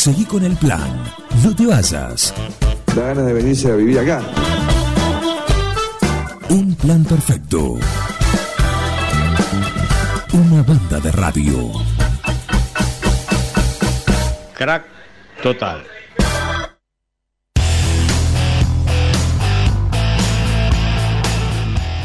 Seguí 0.00 0.24
con 0.24 0.42
el 0.42 0.56
plan. 0.56 1.04
No 1.44 1.54
te 1.54 1.66
vayas. 1.66 2.32
Da 2.96 3.08
ganas 3.08 3.26
de 3.26 3.34
venirse 3.34 3.70
a 3.70 3.74
vivir 3.74 3.98
acá. 3.98 4.22
Un 6.48 6.74
plan 6.74 7.04
perfecto. 7.04 7.74
Una 10.32 10.62
banda 10.62 11.00
de 11.00 11.12
radio. 11.12 11.72
Crack 14.56 14.86
total. 15.42 15.82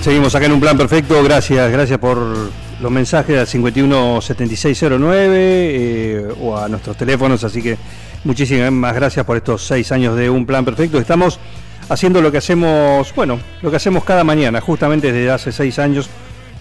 Seguimos 0.01 0.35
acá 0.35 0.47
en 0.47 0.51
un 0.51 0.59
plan 0.59 0.77
perfecto. 0.77 1.23
Gracias, 1.23 1.71
gracias 1.71 1.97
por 1.97 2.51
los 2.81 2.91
mensajes 2.91 3.37
al 3.37 3.47
517609 3.47 5.33
eh, 5.37 6.27
o 6.41 6.57
a 6.57 6.67
nuestros 6.67 6.97
teléfonos. 6.97 7.43
Así 7.43 7.61
que 7.61 7.77
muchísimas 8.23 8.95
gracias 8.95 9.25
por 9.25 9.37
estos 9.37 9.65
seis 9.65 9.91
años 9.91 10.15
de 10.15 10.29
un 10.29 10.45
plan 10.45 10.65
perfecto. 10.65 10.97
Estamos 10.99 11.39
haciendo 11.89 12.21
lo 12.21 12.31
que 12.31 12.39
hacemos, 12.39 13.13
bueno, 13.15 13.39
lo 13.61 13.69
que 13.69 13.77
hacemos 13.77 14.03
cada 14.03 14.23
mañana, 14.23 14.61
justamente 14.61 15.11
desde 15.11 15.31
hace 15.31 15.51
seis 15.51 15.79
años, 15.79 16.09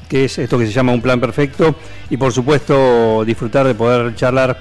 que 0.08 0.26
es 0.26 0.38
esto 0.38 0.58
que 0.58 0.66
se 0.66 0.72
llama 0.72 0.92
un 0.92 1.00
plan 1.00 1.20
perfecto. 1.20 1.74
Y 2.10 2.16
por 2.16 2.32
supuesto, 2.32 3.24
disfrutar 3.24 3.66
de 3.66 3.74
poder 3.74 4.14
charlar 4.14 4.58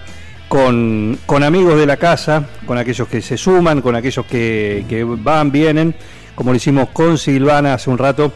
con, 0.48 1.18
amigos 1.44 1.78
de 1.78 1.86
la 1.86 1.98
casa, 1.98 2.46
con 2.66 2.78
aquellos 2.78 3.08
que 3.08 3.22
se 3.22 3.38
suman, 3.38 3.82
con 3.82 3.96
aquellos 3.96 4.26
que, 4.26 4.86
que 4.88 5.04
van, 5.04 5.52
vienen, 5.52 5.96
como 6.36 6.52
lo 6.52 6.58
hicimos 6.58 6.90
con 6.90 7.18
Silvana 7.18 7.76
hace 7.76 7.90
un 7.90 7.98
rato 7.98 8.32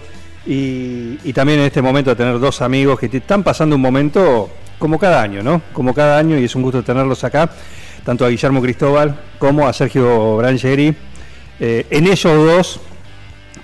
y, 0.48 1.34
también 1.34 1.60
en 1.60 1.66
este 1.66 1.82
momento 1.82 2.16
tener 2.16 2.40
dos 2.40 2.62
amigos 2.62 2.98
que 3.00 3.10
te 3.10 3.18
están 3.18 3.44
pasando 3.44 3.76
un 3.76 3.82
momento 3.82 4.50
como 4.80 4.98
cada 4.98 5.22
año, 5.22 5.44
¿no? 5.44 5.62
Como 5.74 5.94
cada 5.94 6.18
año 6.18 6.38
y 6.38 6.46
es 6.46 6.56
un 6.56 6.62
gusto 6.62 6.84
tenerlos 6.84 7.24
acá, 7.24 7.52
tanto 8.06 8.26
a 8.26 8.30
Guillermo 8.30 8.62
Cristóbal 8.62 9.20
como 9.38 9.68
a 9.68 9.74
Sergio 9.74 10.38
Brangeri. 10.38 10.96
Eh, 11.60 11.86
en 11.90 12.08
ellos 12.08 12.24
dos, 12.24 12.80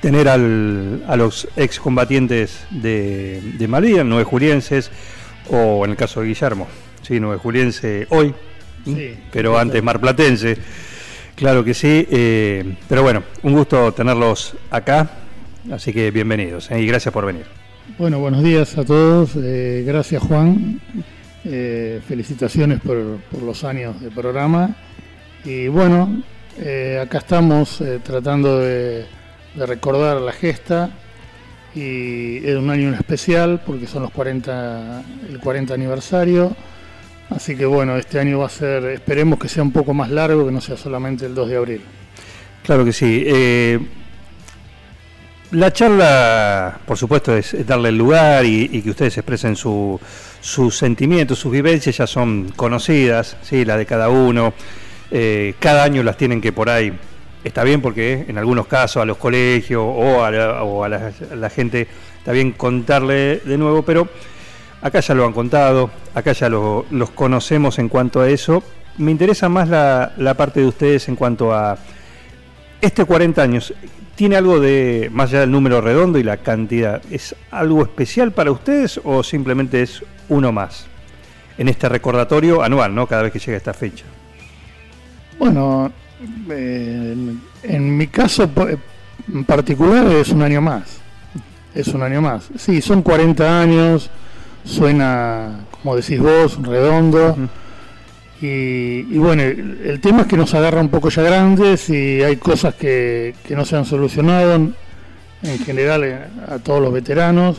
tener 0.02 0.28
a 0.28 0.38
los 0.38 1.48
excombatientes 1.56 2.66
de, 2.70 3.40
de 3.58 3.68
Malvina, 3.68 4.04
nueve 4.04 4.26
julienses, 4.26 4.92
o 5.50 5.86
en 5.86 5.92
el 5.92 5.98
caso 5.98 6.20
de 6.20 6.28
Guillermo, 6.28 6.68
sí, 7.02 7.20
nueve 7.20 7.38
juliense 7.38 8.08
hoy, 8.10 8.34
pero 9.32 9.58
antes 9.58 9.82
marplatense. 9.82 10.58
Claro 11.36 11.64
que 11.64 11.74
sí, 11.74 12.08
eh, 12.12 12.76
pero 12.88 13.04
bueno, 13.04 13.24
un 13.42 13.54
gusto 13.54 13.92
tenerlos 13.94 14.56
acá 14.70 15.23
Así 15.72 15.94
que 15.94 16.12
bienvenidos 16.12 16.70
¿eh? 16.72 16.82
y 16.82 16.88
gracias 16.88 17.14
por 17.14 17.26
venir. 17.26 17.46
Bueno, 17.98 18.20
buenos 18.20 18.44
días 18.44 18.78
a 18.78 18.84
todos. 18.84 19.32
Eh, 19.38 19.84
gracias 19.88 20.22
Juan. 20.22 20.82
Eh, 21.46 22.02
felicitaciones 22.06 22.82
por, 22.82 22.98
los 23.42 23.64
años 23.64 24.00
de 24.02 24.12
programa. 24.12 24.76
Y 25.46 25.68
bueno, 25.68 26.22
acá 27.02 27.20
estamos 27.20 27.82
tratando 28.04 28.60
de, 28.60 29.06
recordar 29.56 30.20
la 30.22 30.34
gesta. 30.34 30.92
Y 31.76 32.46
es 32.46 32.56
un 32.56 32.70
año 32.70 32.94
especial 32.94 33.62
porque 33.66 33.88
son 33.88 34.04
los 34.04 34.12
40, 34.12 35.04
el 35.30 35.40
40 35.40 35.74
aniversario. 35.74 36.56
Así 37.30 37.56
que 37.56 37.66
bueno, 37.66 37.98
este 37.98 38.20
año 38.20 38.40
va 38.40 38.48
a 38.48 38.50
ser, 38.50 38.84
esperemos 38.86 39.40
que 39.40 39.48
sea 39.48 39.64
un 39.64 39.72
poco 39.72 39.94
más 39.94 40.10
largo, 40.10 40.46
que 40.46 40.52
no 40.52 40.62
sea 40.62 40.78
solamente 40.78 41.26
el 41.26 41.34
2 41.34 41.50
de 41.50 41.56
abril. 41.56 41.82
Claro 42.64 42.86
que 42.86 42.94
sí. 42.94 43.26
La 45.54 45.72
charla, 45.72 46.80
por 46.84 46.98
supuesto, 46.98 47.38
es, 47.38 47.56
darle 47.68 47.90
el 47.90 47.98
lugar 47.98 48.44
y, 48.44 48.82
que 48.82 48.90
ustedes 48.90 49.16
expresen 49.20 49.56
sus 49.56 50.00
sentimientos, 50.76 51.38
sus 51.38 51.52
vivencias 51.52 51.96
ya 51.96 52.08
son 52.08 52.52
conocidas, 52.56 53.38
¿sí? 53.44 53.64
la 53.64 53.78
de 53.78 53.86
cada 53.86 54.10
uno. 54.10 54.56
Eh, 55.12 55.54
cada 55.60 55.84
año 55.84 56.02
las 56.02 56.18
tienen 56.18 56.42
que 56.42 56.52
por 56.52 56.72
ahí, 56.72 56.92
está 57.44 57.64
bien 57.64 57.84
porque 57.84 58.26
en 58.28 58.40
algunos 58.40 58.66
casos 58.66 59.04
a 59.04 59.06
los 59.06 59.18
colegios 59.18 59.84
o 59.86 60.24
a 60.24 60.32
la, 60.90 61.50
gente 61.52 61.88
está 62.18 62.32
bien 62.32 62.54
contarle 62.54 63.42
de 63.46 63.56
nuevo, 63.60 63.84
pero 63.84 64.10
acá 64.82 65.02
ya 65.02 65.14
lo 65.14 65.24
han 65.24 65.34
contado, 65.34 65.92
acá 66.16 66.32
ya 66.32 66.50
los 66.50 67.12
conocemos 67.14 67.78
en 67.78 67.90
cuanto 67.90 68.22
a 68.22 68.28
eso. 68.28 68.64
Me 68.98 69.12
interesa 69.12 69.50
más 69.50 69.70
la, 69.70 70.14
la 70.18 70.34
parte 70.34 70.62
de 70.62 70.66
ustedes 70.66 71.08
en 71.10 71.16
cuanto 71.16 71.54
a 71.54 71.78
este 72.82 73.06
40 73.06 73.40
años. 73.40 73.72
¿Tiene 74.16 74.36
algo 74.36 74.60
de, 74.60 75.10
más 75.12 75.30
allá 75.32 75.42
del 75.42 75.52
número 75.52 75.82
redondo 75.82 76.20
y 76.20 76.24
la 76.24 76.38
cantidad, 76.38 77.02
es 77.10 77.36
algo 77.50 77.82
especial 77.82 78.32
para 78.32 78.52
ustedes 78.52 79.02
o 79.04 79.24
simplemente 79.24 79.82
es 79.82 80.04
uno 80.30 80.52
más? 80.52 80.86
En 81.58 81.68
este 81.68 81.90
recordatorio 81.90 82.62
anual, 82.64 82.94
¿no? 82.94 83.08
Cada 83.08 83.24
vez 83.24 83.32
que 83.32 83.40
llega 83.40 83.58
esta 83.58 83.74
fecha. 83.74 84.06
Bueno, 85.40 85.92
eh, 86.50 87.16
en 87.64 87.98
mi 87.98 88.08
caso 88.08 88.50
en 89.32 89.46
particular 89.46 90.06
es 90.08 90.30
un 90.30 90.44
año 90.44 90.62
más. 90.62 91.00
Es 91.74 91.88
un 91.88 92.04
año 92.04 92.22
más. 92.22 92.50
Sí, 92.56 92.82
son 92.82 93.02
40 93.02 93.62
años, 93.62 94.12
suena, 94.64 95.62
como 95.72 95.96
decís 95.96 96.20
vos, 96.20 96.62
redondo. 96.62 97.36
Y, 98.46 99.18
bueno, 99.18 99.42
el, 99.42 100.02
tema 100.02 100.24
es 100.24 100.28
que 100.28 100.36
nos 100.36 100.54
agarra 100.54 100.82
un 100.82 100.90
poco 100.90 101.08
ya 101.08 101.22
grandes 101.22 101.90
y 101.90 102.22
hay 102.22 102.36
cosas 102.36 102.76
que, 102.76 103.34
no 103.52 103.64
se 103.64 103.78
han 103.78 103.86
solucionado 103.86 104.56
en 104.56 105.60
general 105.60 106.04
eh, 106.04 106.18
a 106.50 106.60
todos 106.60 106.82
los 106.82 106.92
veteranos 106.92 107.56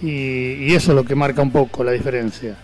y, 0.00 0.72
eso 0.72 0.92
es 0.92 0.96
lo 0.96 1.04
que 1.04 1.14
marca 1.14 1.42
un 1.42 1.50
poco 1.50 1.84
la 1.84 1.92
diferencia. 1.92 2.56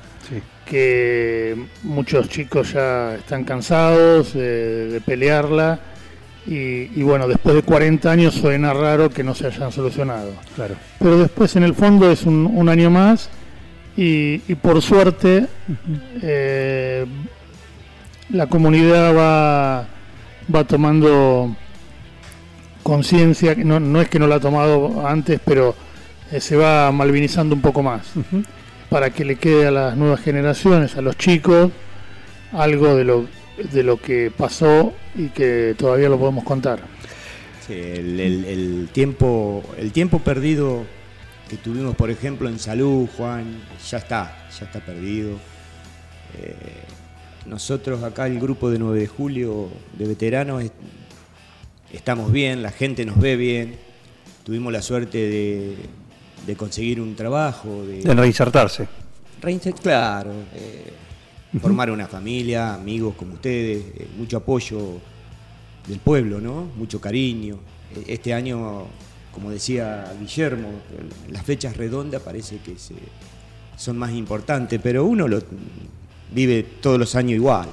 Que 0.64 1.54
muchos 1.82 2.30
chicos 2.30 2.72
ya 2.72 3.16
están 3.16 3.44
cansados 3.44 4.32
de, 4.32 5.02
pelearla 5.04 5.78
y, 6.46 7.02
bueno, 7.02 7.28
después 7.28 7.54
de 7.54 7.60
40 7.60 8.10
años 8.10 8.34
suena 8.34 8.72
raro 8.72 9.10
que 9.10 9.22
no 9.22 9.34
se 9.34 9.48
hayan 9.48 9.70
solucionado. 9.72 10.32
Claro. 10.54 10.74
Pero 10.98 11.18
después 11.18 11.54
en 11.56 11.64
el 11.64 11.74
fondo 11.74 12.10
es 12.10 12.22
un 12.22 12.66
año 12.70 12.88
más 12.88 13.28
y, 13.96 14.38
por 14.56 14.82
suerte 14.82 15.46
eh, 16.22 17.06
la 18.30 18.46
comunidad 18.46 19.16
va, 19.16 19.86
va 20.54 20.64
tomando 20.64 21.56
conciencia, 22.82 23.54
no, 23.56 23.80
no 23.80 24.00
es 24.00 24.08
que 24.08 24.18
no 24.18 24.26
la 24.26 24.36
ha 24.36 24.40
tomado 24.40 25.06
antes, 25.06 25.40
pero 25.44 25.74
eh, 26.30 26.40
se 26.40 26.56
va 26.56 26.92
malvinizando 26.92 27.54
un 27.54 27.62
poco 27.62 27.82
más, 27.82 28.12
para 28.90 29.10
que 29.10 29.24
le 29.24 29.36
quede 29.36 29.66
a 29.66 29.70
las 29.70 29.96
nuevas 29.96 30.20
generaciones, 30.20 30.96
a 30.96 31.00
los 31.00 31.16
chicos, 31.16 31.70
algo 32.52 32.94
de 32.94 33.04
lo, 33.04 33.26
de 33.72 33.82
lo 33.82 34.00
que 34.00 34.30
pasó 34.36 34.92
y 35.14 35.28
que 35.28 35.74
todavía 35.78 36.08
lo 36.08 36.18
podemos 36.18 36.44
contar. 36.44 36.80
el, 37.68 38.88
tiempo, 38.92 39.62
el 39.78 39.92
tiempo 39.92 40.18
perdido 40.18 40.84
que 41.48 41.56
tuvimos, 41.56 41.94
por 41.94 42.10
ejemplo, 42.10 42.48
en 42.48 42.58
salud, 42.58 43.08
Juan, 43.16 43.62
ya 43.88 43.98
está, 43.98 44.48
ya 44.58 44.66
está 44.66 44.80
perdido. 44.80 45.38
Eh, 46.38 46.54
nosotros 47.46 48.02
acá, 48.02 48.26
el 48.26 48.40
grupo 48.40 48.68
de 48.70 48.78
9 48.78 48.98
de 48.98 49.06
julio 49.06 49.68
de 49.96 50.06
veteranos, 50.06 50.64
estamos 51.92 52.32
bien, 52.32 52.62
la 52.62 52.72
gente 52.72 53.04
nos 53.04 53.18
ve 53.18 53.36
bien, 53.36 53.76
tuvimos 54.44 54.72
la 54.72 54.82
suerte 54.82 55.76
de, 56.46 56.56
conseguir 56.56 57.00
un 57.00 57.14
trabajo. 57.14 57.84
De, 57.84 58.02
reinsertarse. 58.12 58.88
claro. 59.80 60.32
Eh, 60.54 60.92
formar 61.60 61.90
una 61.90 62.06
familia, 62.06 62.74
amigos 62.74 63.14
como 63.16 63.34
ustedes, 63.34 63.84
eh, 63.96 64.08
mucho 64.18 64.38
apoyo 64.38 65.00
del 65.86 66.00
pueblo, 66.00 66.40
¿no? 66.40 66.68
Mucho 66.76 67.00
cariño. 67.00 67.58
Este 68.06 68.34
año 68.34 68.88
como 69.36 69.50
decía 69.50 70.10
Guillermo, 70.18 70.70
las 71.30 71.44
fechas 71.44 71.76
redondas 71.76 72.22
parece 72.22 72.56
que 72.56 72.74
son 73.76 73.98
más 73.98 74.12
importantes, 74.12 74.80
pero 74.82 75.04
uno 75.04 75.28
lo 75.28 75.42
vive 76.32 76.62
todos 76.80 76.98
los 76.98 77.14
años 77.16 77.32
igual. 77.32 77.68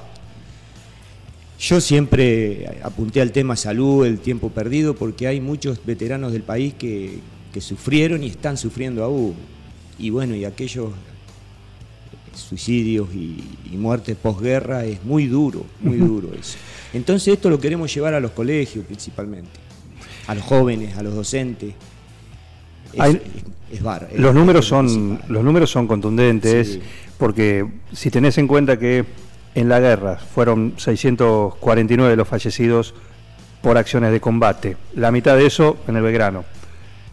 Yo 1.58 1.80
siempre 1.80 2.80
apunté 2.82 3.22
al 3.22 3.32
tema 3.32 3.56
salud, 3.56 4.04
el 4.04 4.18
tiempo 4.18 4.50
perdido, 4.50 4.94
porque 4.94 5.26
hay 5.26 5.40
muchos 5.40 5.80
veteranos 5.86 6.34
del 6.34 6.42
país 6.42 6.74
que, 6.74 7.20
sufrieron 7.60 8.22
y 8.22 8.26
están 8.26 8.58
sufriendo 8.58 9.02
aún. 9.02 9.34
Y 9.98 10.10
bueno, 10.10 10.34
y 10.34 10.44
aquellos 10.44 10.90
suicidios 12.34 13.08
y, 13.14 13.42
y 13.72 13.76
muertes 13.78 14.16
posguerra 14.16 14.84
es 14.84 15.02
muy 15.02 15.28
duro, 15.28 15.64
muy 15.80 15.96
duro 16.10 16.28
eso. 16.38 16.58
Entonces 16.92 17.32
esto 17.32 17.48
lo 17.48 17.58
queremos 17.58 17.94
llevar 17.94 18.12
a 18.12 18.20
los 18.20 18.32
colegios 18.32 18.84
principalmente 18.84 19.64
a 20.26 20.34
los 20.34 20.44
jóvenes, 20.44 20.96
a 20.96 21.02
los 21.02 21.14
docentes. 21.14 21.74
Es, 22.92 23.18
los, 24.16 24.34
números 24.34 24.66
son, 24.66 25.20
los 25.28 25.42
números 25.44 25.70
son 25.70 25.86
contundentes, 25.86 26.78
porque 27.18 27.66
si 27.92 28.10
tenés 28.10 28.38
en 28.38 28.46
cuenta 28.46 28.78
que 28.78 29.04
en 29.54 29.68
la 29.68 29.80
guerra 29.80 30.16
fueron 30.16 30.74
649 30.76 32.16
los 32.16 32.28
fallecidos 32.28 32.94
por 33.62 33.78
acciones 33.78 34.12
de 34.12 34.20
combate, 34.20 34.76
la 34.94 35.10
mitad 35.10 35.36
de 35.36 35.46
eso 35.46 35.78
en 35.88 35.96
el 35.96 36.02
Belgrano, 36.02 36.44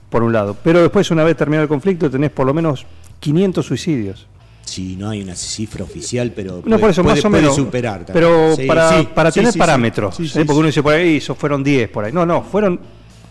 por 0.10 0.22
un 0.22 0.34
lado. 0.34 0.56
Pero 0.64 0.82
después, 0.82 1.10
una 1.12 1.24
vez 1.24 1.36
terminado 1.38 1.64
el 1.64 1.70
conflicto, 1.70 2.12
tenés 2.12 2.30
por 2.32 2.46
lo 2.46 2.54
menos 2.54 2.86
500 3.20 3.66
suicidios. 3.66 4.28
Sí, 4.64 4.96
no 4.98 5.10
hay 5.10 5.22
una 5.24 5.36
cifra 5.36 5.84
oficial, 5.84 6.32
pero 6.36 6.58
No, 6.58 6.62
puede, 6.62 6.80
por 6.80 6.90
eso, 6.92 7.04
puede- 7.04 7.16
más 7.16 7.26
o 7.26 7.30
menos. 7.30 7.56
superar. 7.56 8.06
también. 8.06 8.14
Pero 8.14 8.56
Sí, 8.56 8.66
para, 8.68 9.00
sí, 9.00 9.08
para 9.16 9.32
tener 9.32 9.54
parámetros, 9.58 10.20
¿eh? 10.20 10.44
porque 10.46 10.60
uno 10.60 10.68
dice 10.68 10.84
por 10.84 10.94
ahí, 10.94 11.20
fueron 11.20 11.64
10 11.64 11.90
por 11.90 12.06
ahí. 12.06 12.12
No, 12.14 12.26
no, 12.26 12.44
fueron 12.44 12.80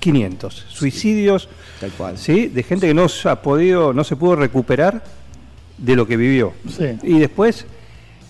500 0.01 0.67
suicidios, 0.69 1.49
Tal 1.79 1.91
cual. 1.93 2.19
¿sí? 2.19 2.49
De 2.49 2.63
gente 2.63 2.87
que 2.89 2.95
no 2.95 3.09
se 3.09 3.29
ha 3.29 3.41
podido, 3.43 3.93
no 3.93 4.03
se 4.03 4.17
pudo 4.17 4.37
recuperar 4.37 5.03
de 5.79 5.95
lo 5.97 6.07
que 6.07 6.17
vivió. 6.17 6.53
Sí. 6.69 6.99
Y 7.03 7.19
después, 7.19 7.67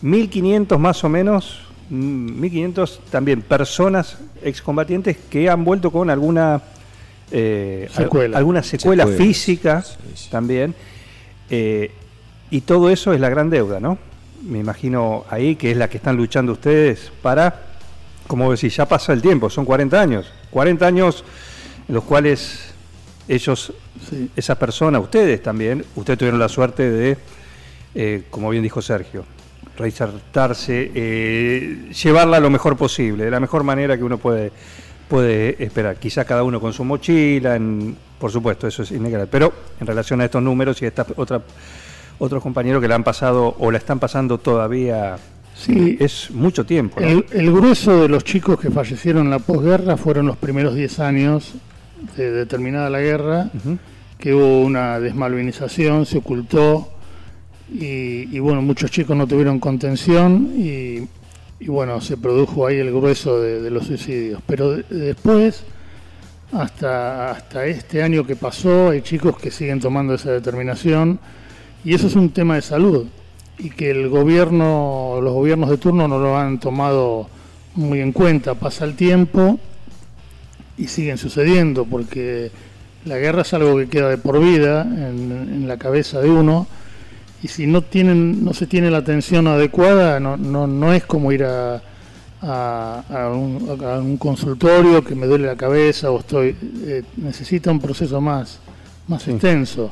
1500 0.02 0.78
más 0.78 1.02
o 1.04 1.08
menos, 1.08 1.60
mm, 1.88 2.40
1500 2.40 3.00
también 3.10 3.42
personas 3.42 4.18
excombatientes 4.42 5.16
que 5.30 5.48
han 5.48 5.64
vuelto 5.64 5.90
con 5.90 6.10
alguna 6.10 6.60
eh, 7.32 7.88
Secuela. 7.94 8.36
alguna 8.38 8.62
secuela, 8.62 9.04
Secuela. 9.04 9.24
física 9.24 9.82
Sí, 9.82 9.94
sí. 10.14 10.30
también. 10.30 10.74
Eh, 11.48 11.90
y 12.50 12.62
todo 12.62 12.90
eso 12.90 13.12
es 13.12 13.20
la 13.20 13.28
gran 13.28 13.50
deuda, 13.50 13.78
¿no? 13.80 13.98
Me 14.42 14.58
imagino 14.58 15.24
ahí 15.30 15.54
que 15.56 15.70
es 15.70 15.76
la 15.76 15.88
que 15.88 15.98
están 15.98 16.16
luchando 16.16 16.52
ustedes 16.52 17.12
para, 17.22 17.62
como 18.26 18.50
decís, 18.50 18.74
ya 18.74 18.86
pasa 18.88 19.12
el 19.12 19.22
tiempo, 19.22 19.50
son 19.50 19.64
40 19.64 20.00
años. 20.00 20.26
40 20.50 20.86
años 20.86 21.22
los 21.90 22.04
cuales 22.04 22.72
ellos 23.28 23.72
Sí. 24.08 24.30
esas 24.36 24.56
personas, 24.56 25.02
ustedes 25.02 25.42
también, 25.42 25.84
ustedes 25.94 26.18
tuvieron 26.18 26.40
la 26.40 26.48
suerte 26.48 26.90
de, 26.90 27.16
eh, 27.94 28.22
como 28.30 28.48
bien 28.50 28.62
dijo 28.62 28.80
Sergio, 28.80 29.24
reinsertarse, 29.76 30.90
eh, 30.94 31.90
llevarla 32.02 32.40
lo 32.40 32.50
mejor 32.50 32.76
posible, 32.76 33.24
de 33.24 33.30
la 33.30 33.40
mejor 33.40 33.62
manera 33.64 33.96
que 33.96 34.04
uno 34.04 34.18
puede, 34.18 34.52
puede 35.08 35.62
esperar. 35.62 35.96
Quizá 35.96 36.24
cada 36.24 36.42
uno 36.44 36.60
con 36.60 36.72
su 36.72 36.84
mochila, 36.84 37.56
en- 37.56 37.96
por 38.18 38.30
supuesto, 38.30 38.66
eso 38.66 38.82
es 38.82 38.90
innegable. 38.90 39.26
Pero 39.26 39.52
en 39.80 39.86
relación 39.86 40.20
a 40.20 40.26
estos 40.26 40.42
números 40.42 40.80
y 40.82 40.84
a 40.84 40.88
esta 40.88 41.06
otra, 41.16 41.42
otros 42.18 42.42
compañeros 42.42 42.80
que 42.82 42.88
la 42.88 42.94
han 42.94 43.04
pasado 43.04 43.56
o 43.58 43.70
la 43.70 43.78
están 43.78 43.98
pasando 43.98 44.38
todavía, 44.38 45.16
Sí. 45.54 45.96
es 46.00 46.30
mucho 46.30 46.64
tiempo. 46.64 47.00
¿no? 47.00 47.06
El, 47.06 47.26
el 47.32 47.52
grueso 47.52 48.02
de 48.02 48.08
los 48.08 48.24
chicos 48.24 48.58
que 48.58 48.70
fallecieron 48.70 49.24
en 49.26 49.30
la 49.30 49.38
posguerra 49.40 49.96
fueron 49.96 50.26
los 50.26 50.36
primeros 50.36 50.74
10 50.74 51.00
años 51.00 51.52
de, 52.16 52.30
de 52.30 52.46
terminada 52.46 52.90
la 52.90 53.00
guerra, 53.00 53.50
que 54.18 54.34
hubo 54.34 54.60
una 54.62 55.00
desmalvinización, 55.00 56.06
se 56.06 56.18
ocultó 56.18 56.88
y, 57.72 58.28
y, 58.34 58.38
bueno, 58.38 58.62
muchos 58.62 58.90
chicos 58.90 59.16
no 59.16 59.26
tuvieron 59.26 59.60
contención 59.60 60.52
y, 60.56 61.06
y, 61.60 61.66
bueno, 61.68 62.00
se 62.00 62.16
produjo 62.16 62.66
ahí 62.66 62.76
el 62.78 62.90
grueso 62.90 63.40
de, 63.40 63.60
de 63.62 63.70
los 63.70 63.86
suicidios. 63.86 64.42
Pero 64.46 64.72
de- 64.76 64.82
después, 64.90 65.62
hasta, 66.52 67.30
hasta 67.30 67.66
este 67.66 68.02
año 68.02 68.24
que 68.26 68.36
pasó, 68.36 68.90
hay 68.90 69.02
chicos 69.02 69.38
que 69.38 69.50
siguen 69.50 69.80
tomando 69.80 70.14
esa 70.14 70.32
determinación 70.32 71.20
y 71.84 71.94
eso 71.94 72.08
es 72.08 72.16
un 72.16 72.30
tema 72.30 72.56
de 72.56 72.62
salud 72.62 73.06
y 73.58 73.70
que 73.70 73.90
el 73.90 74.08
gobierno, 74.08 75.20
los 75.22 75.32
gobiernos 75.32 75.70
de 75.70 75.76
turno 75.78 76.08
no 76.08 76.18
lo 76.18 76.36
han 76.36 76.58
tomado 76.58 77.28
muy 77.76 78.00
en 78.00 78.10
cuenta. 78.12 78.54
Pasa 78.54 78.84
el 78.84 78.96
tiempo 78.96 79.60
y 80.80 80.86
siguen 80.88 81.18
sucediendo 81.18 81.84
porque 81.84 82.50
la 83.04 83.16
guerra 83.18 83.42
es 83.42 83.52
algo 83.54 83.76
que 83.78 83.88
queda 83.88 84.08
de 84.08 84.18
por 84.18 84.40
vida 84.40 84.82
en, 84.82 85.30
en 85.32 85.68
la 85.68 85.76
cabeza 85.78 86.20
de 86.20 86.30
uno 86.30 86.66
y 87.42 87.48
si 87.48 87.66
no 87.66 87.82
tienen 87.82 88.44
no 88.44 88.52
se 88.52 88.66
tiene 88.66 88.90
la 88.90 88.98
atención 88.98 89.46
adecuada 89.46 90.20
no, 90.20 90.36
no, 90.36 90.66
no 90.66 90.92
es 90.92 91.04
como 91.04 91.32
ir 91.32 91.44
a, 91.44 91.80
a, 92.42 93.02
a 93.08 93.28
un, 93.30 93.78
a 93.84 93.98
un 93.98 94.16
consultorio 94.18 95.02
que 95.04 95.14
me 95.14 95.26
duele 95.26 95.46
la 95.46 95.56
cabeza 95.56 96.10
o 96.10 96.18
estoy 96.20 96.56
eh, 96.84 97.02
necesita 97.16 97.70
un 97.70 97.80
proceso 97.80 98.20
más 98.20 98.58
más 99.08 99.22
Sí. 99.22 99.30
extenso 99.32 99.90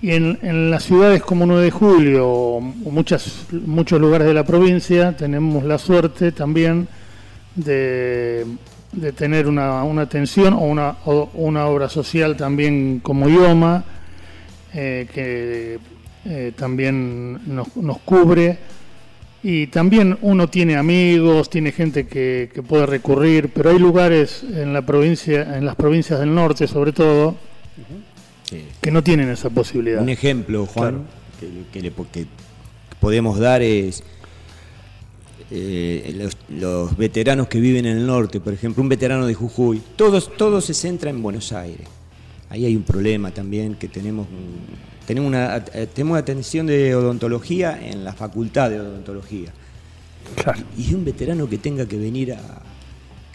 y 0.00 0.12
en, 0.12 0.38
en 0.42 0.70
las 0.70 0.84
ciudades 0.84 1.22
como 1.22 1.44
9 1.44 1.62
de 1.64 1.70
julio 1.72 2.28
o 2.28 2.58
o 2.58 2.90
muchas, 2.90 3.46
muchos 3.66 4.00
lugares 4.00 4.26
de 4.28 4.34
la 4.34 4.44
provincia 4.44 5.16
tenemos 5.16 5.64
la 5.64 5.78
suerte 5.78 6.30
también 6.32 6.86
de, 7.56 8.46
de 8.92 9.12
tener 9.12 9.46
una, 9.46 9.82
una 9.84 10.02
atención 10.02 10.54
o 10.54 10.60
una, 10.60 10.96
o 11.04 11.30
una 11.34 11.66
obra 11.66 11.88
social 11.88 12.36
también 12.36 13.00
como 13.02 13.28
IOMA, 13.28 13.84
eh, 14.74 15.06
que 15.12 15.78
eh, 16.24 16.52
también 16.56 17.38
nos, 17.54 17.76
nos 17.76 17.98
cubre. 17.98 18.58
Y 19.42 19.68
también 19.68 20.18
uno 20.22 20.48
tiene 20.48 20.76
amigos, 20.76 21.48
tiene 21.48 21.70
gente 21.70 22.08
que, 22.08 22.50
que 22.52 22.60
puede 22.62 22.86
recurrir, 22.86 23.50
pero 23.54 23.70
hay 23.70 23.78
lugares 23.78 24.42
en 24.42 24.72
la 24.72 24.82
provincia, 24.82 25.56
en 25.56 25.64
las 25.64 25.76
provincias 25.76 26.18
del 26.18 26.34
norte 26.34 26.66
sobre 26.66 26.92
todo, 26.92 27.36
Sí. 28.44 28.64
que 28.80 28.90
no 28.90 29.04
tienen 29.04 29.28
esa 29.28 29.50
posibilidad. 29.50 30.00
Un 30.02 30.08
ejemplo, 30.08 30.64
Juan, 30.66 31.02
que, 31.38 31.46
que 31.70 31.82
le- 31.82 31.92
que 32.10 32.26
podemos 32.98 33.38
dar 33.38 33.60
es 33.62 34.02
eh, 35.50 36.14
los, 36.16 36.36
los 36.48 36.96
veteranos 36.96 37.48
que 37.48 37.60
viven 37.60 37.86
en 37.86 37.98
el 37.98 38.06
norte, 38.06 38.40
por 38.40 38.52
ejemplo, 38.52 38.82
un 38.82 38.88
veterano 38.88 39.26
de 39.26 39.34
Jujuy, 39.34 39.82
todos, 39.96 40.36
todo 40.36 40.60
se 40.60 40.74
centra 40.74 41.10
en 41.10 41.22
Buenos 41.22 41.52
Aires. 41.52 41.88
Ahí 42.50 42.64
hay 42.64 42.76
un 42.76 42.82
problema 42.82 43.30
también 43.30 43.74
que 43.74 43.88
tenemos, 43.88 44.26
tenemos 45.06 45.28
una, 45.28 45.64
eh, 45.74 45.86
tenemos 45.92 46.18
atención 46.18 46.66
de 46.66 46.94
odontología 46.94 47.78
en 47.82 48.04
la 48.04 48.12
facultad 48.12 48.70
de 48.70 48.80
odontología. 48.80 49.52
Claro. 50.42 50.62
Y 50.76 50.94
un 50.94 51.04
veterano 51.04 51.48
que 51.48 51.58
tenga 51.58 51.86
que 51.86 51.96
venir 51.96 52.32
a, 52.32 52.62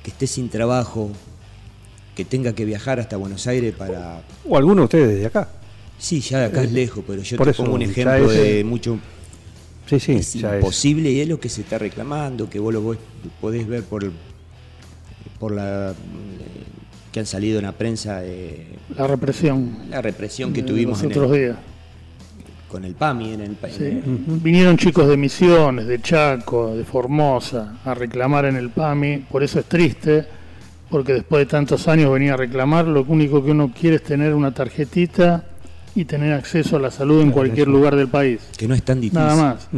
que 0.04 0.12
esté 0.12 0.27
sin 0.27 0.50
trabajo, 0.50 1.12
que 2.15 2.25
tenga 2.25 2.54
que 2.54 2.65
viajar 2.65 3.00
hasta 3.00 3.18
Buenos 3.18 3.48
Aires 3.48 3.74
para 3.75 4.21
O 4.48 4.57
alguno 4.57 4.81
de 4.81 4.86
ustedes 4.86 5.07
desde 5.10 5.25
acá. 5.25 5.50
Sí, 5.98 6.19
ya 6.19 6.39
de 6.39 6.45
acá 6.45 6.63
es 6.63 6.71
lejos, 6.71 7.04
pero 7.07 7.24
yo 7.24 7.38
por 7.38 7.48
te 7.48 7.51
eso, 7.51 7.63
pongo 7.63 7.75
un 7.75 7.83
ejemplo 7.83 8.30
de 8.30 8.63
mucho 8.63 9.00
Sí, 9.85 10.00
sí, 10.00 10.13
es 10.13 10.35
imposible 10.35 11.12
y 11.12 11.19
es 11.21 11.27
lo 11.27 11.39
que 11.39 11.50
se 11.50 11.62
está 11.62 11.77
reclamando, 11.77 12.50
que 12.50 12.57
vos 12.59 12.74
lo 12.74 12.95
podés 13.41 13.68
ver 13.68 13.83
por 13.83 14.12
por 15.39 15.51
la 15.51 15.91
eh, 15.91 15.94
que 17.12 17.19
han 17.19 17.25
salido 17.25 17.59
en 17.59 17.65
la 17.65 17.74
prensa 17.74 18.21
eh, 18.24 18.65
La 18.97 19.07
represión. 19.07 19.77
la 19.89 20.01
represión 20.01 20.53
que 20.53 20.63
tuvimos 20.63 21.00
los 21.00 21.03
en 21.03 21.12
otros 21.12 21.31
el- 21.35 21.41
días. 21.44 21.57
con 22.69 22.85
el 22.85 22.95
PAMI 22.95 23.33
en 23.33 23.41
el 23.41 23.51
país. 23.51 23.75
Sí. 23.77 24.01
Vinieron 24.06 24.77
chicos 24.77 25.07
de 25.07 25.15
Misiones, 25.18 25.86
de 25.86 26.01
Chaco, 26.01 26.75
de 26.75 26.83
Formosa, 26.86 27.77
a 27.86 27.94
reclamar 27.94 28.45
en 28.45 28.56
el 28.56 28.69
PAMI. 28.71 29.25
Por 29.29 29.44
eso 29.44 29.59
es 29.59 29.65
triste, 29.65 30.25
porque 30.89 31.13
después 31.13 31.41
de 31.41 31.45
tantos 31.45 31.88
años 31.88 32.12
venía 32.12 32.33
a 32.33 32.38
reclamar. 32.38 32.88
Lo 32.88 33.03
único 33.03 33.44
que 33.45 33.51
uno 33.51 33.71
quiere 33.79 33.97
es 33.97 34.03
tener 34.03 34.33
una 34.33 34.51
tarjetita 34.53 35.45
y 35.95 36.06
tener 36.06 36.34
acceso 36.34 36.78
a 36.78 36.80
la 36.80 36.92
salud 36.92 37.22
en 37.22 37.31
cualquier 37.31 37.68
lugar 37.68 37.95
del 37.95 38.07
país. 38.07 38.42
Que 38.57 38.68
no 38.68 38.75
es 38.75 38.84
tan 38.84 39.00
difícil. 39.00 39.19
Nada 39.19 39.36
más. 39.36 39.69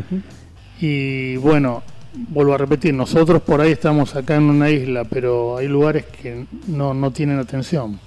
Y 0.80 1.36
bueno, 1.38 1.84
vuelvo 2.14 2.54
a 2.54 2.58
repetir, 2.58 2.94
nosotros 2.94 3.42
por 3.42 3.62
ahí 3.62 3.72
estamos 3.72 4.16
acá 4.16 4.36
en 4.36 4.44
una 4.44 4.70
isla, 4.70 5.04
pero 5.04 5.58
hay 5.58 5.68
lugares 5.68 6.06
que 6.06 6.46
no, 6.68 6.94
no 6.94 7.12
tienen 7.12 7.40
atención. 7.40 8.00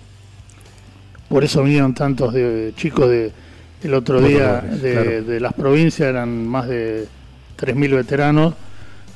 Por 1.29 1.45
eso 1.45 1.63
vinieron 1.63 1.95
tantos 1.95 2.33
de, 2.33 2.73
chicos 2.77 3.09
de 3.09 3.33
el 3.83 3.95
otro 3.95 4.21
día 4.21 4.61
de, 4.61 4.93
claro. 4.93 5.23
de 5.25 5.41
las 5.41 5.53
provincias, 5.53 6.09
eran 6.09 6.47
más 6.47 6.67
de 6.67 7.07
3.000 7.59 7.95
veteranos 7.95 8.55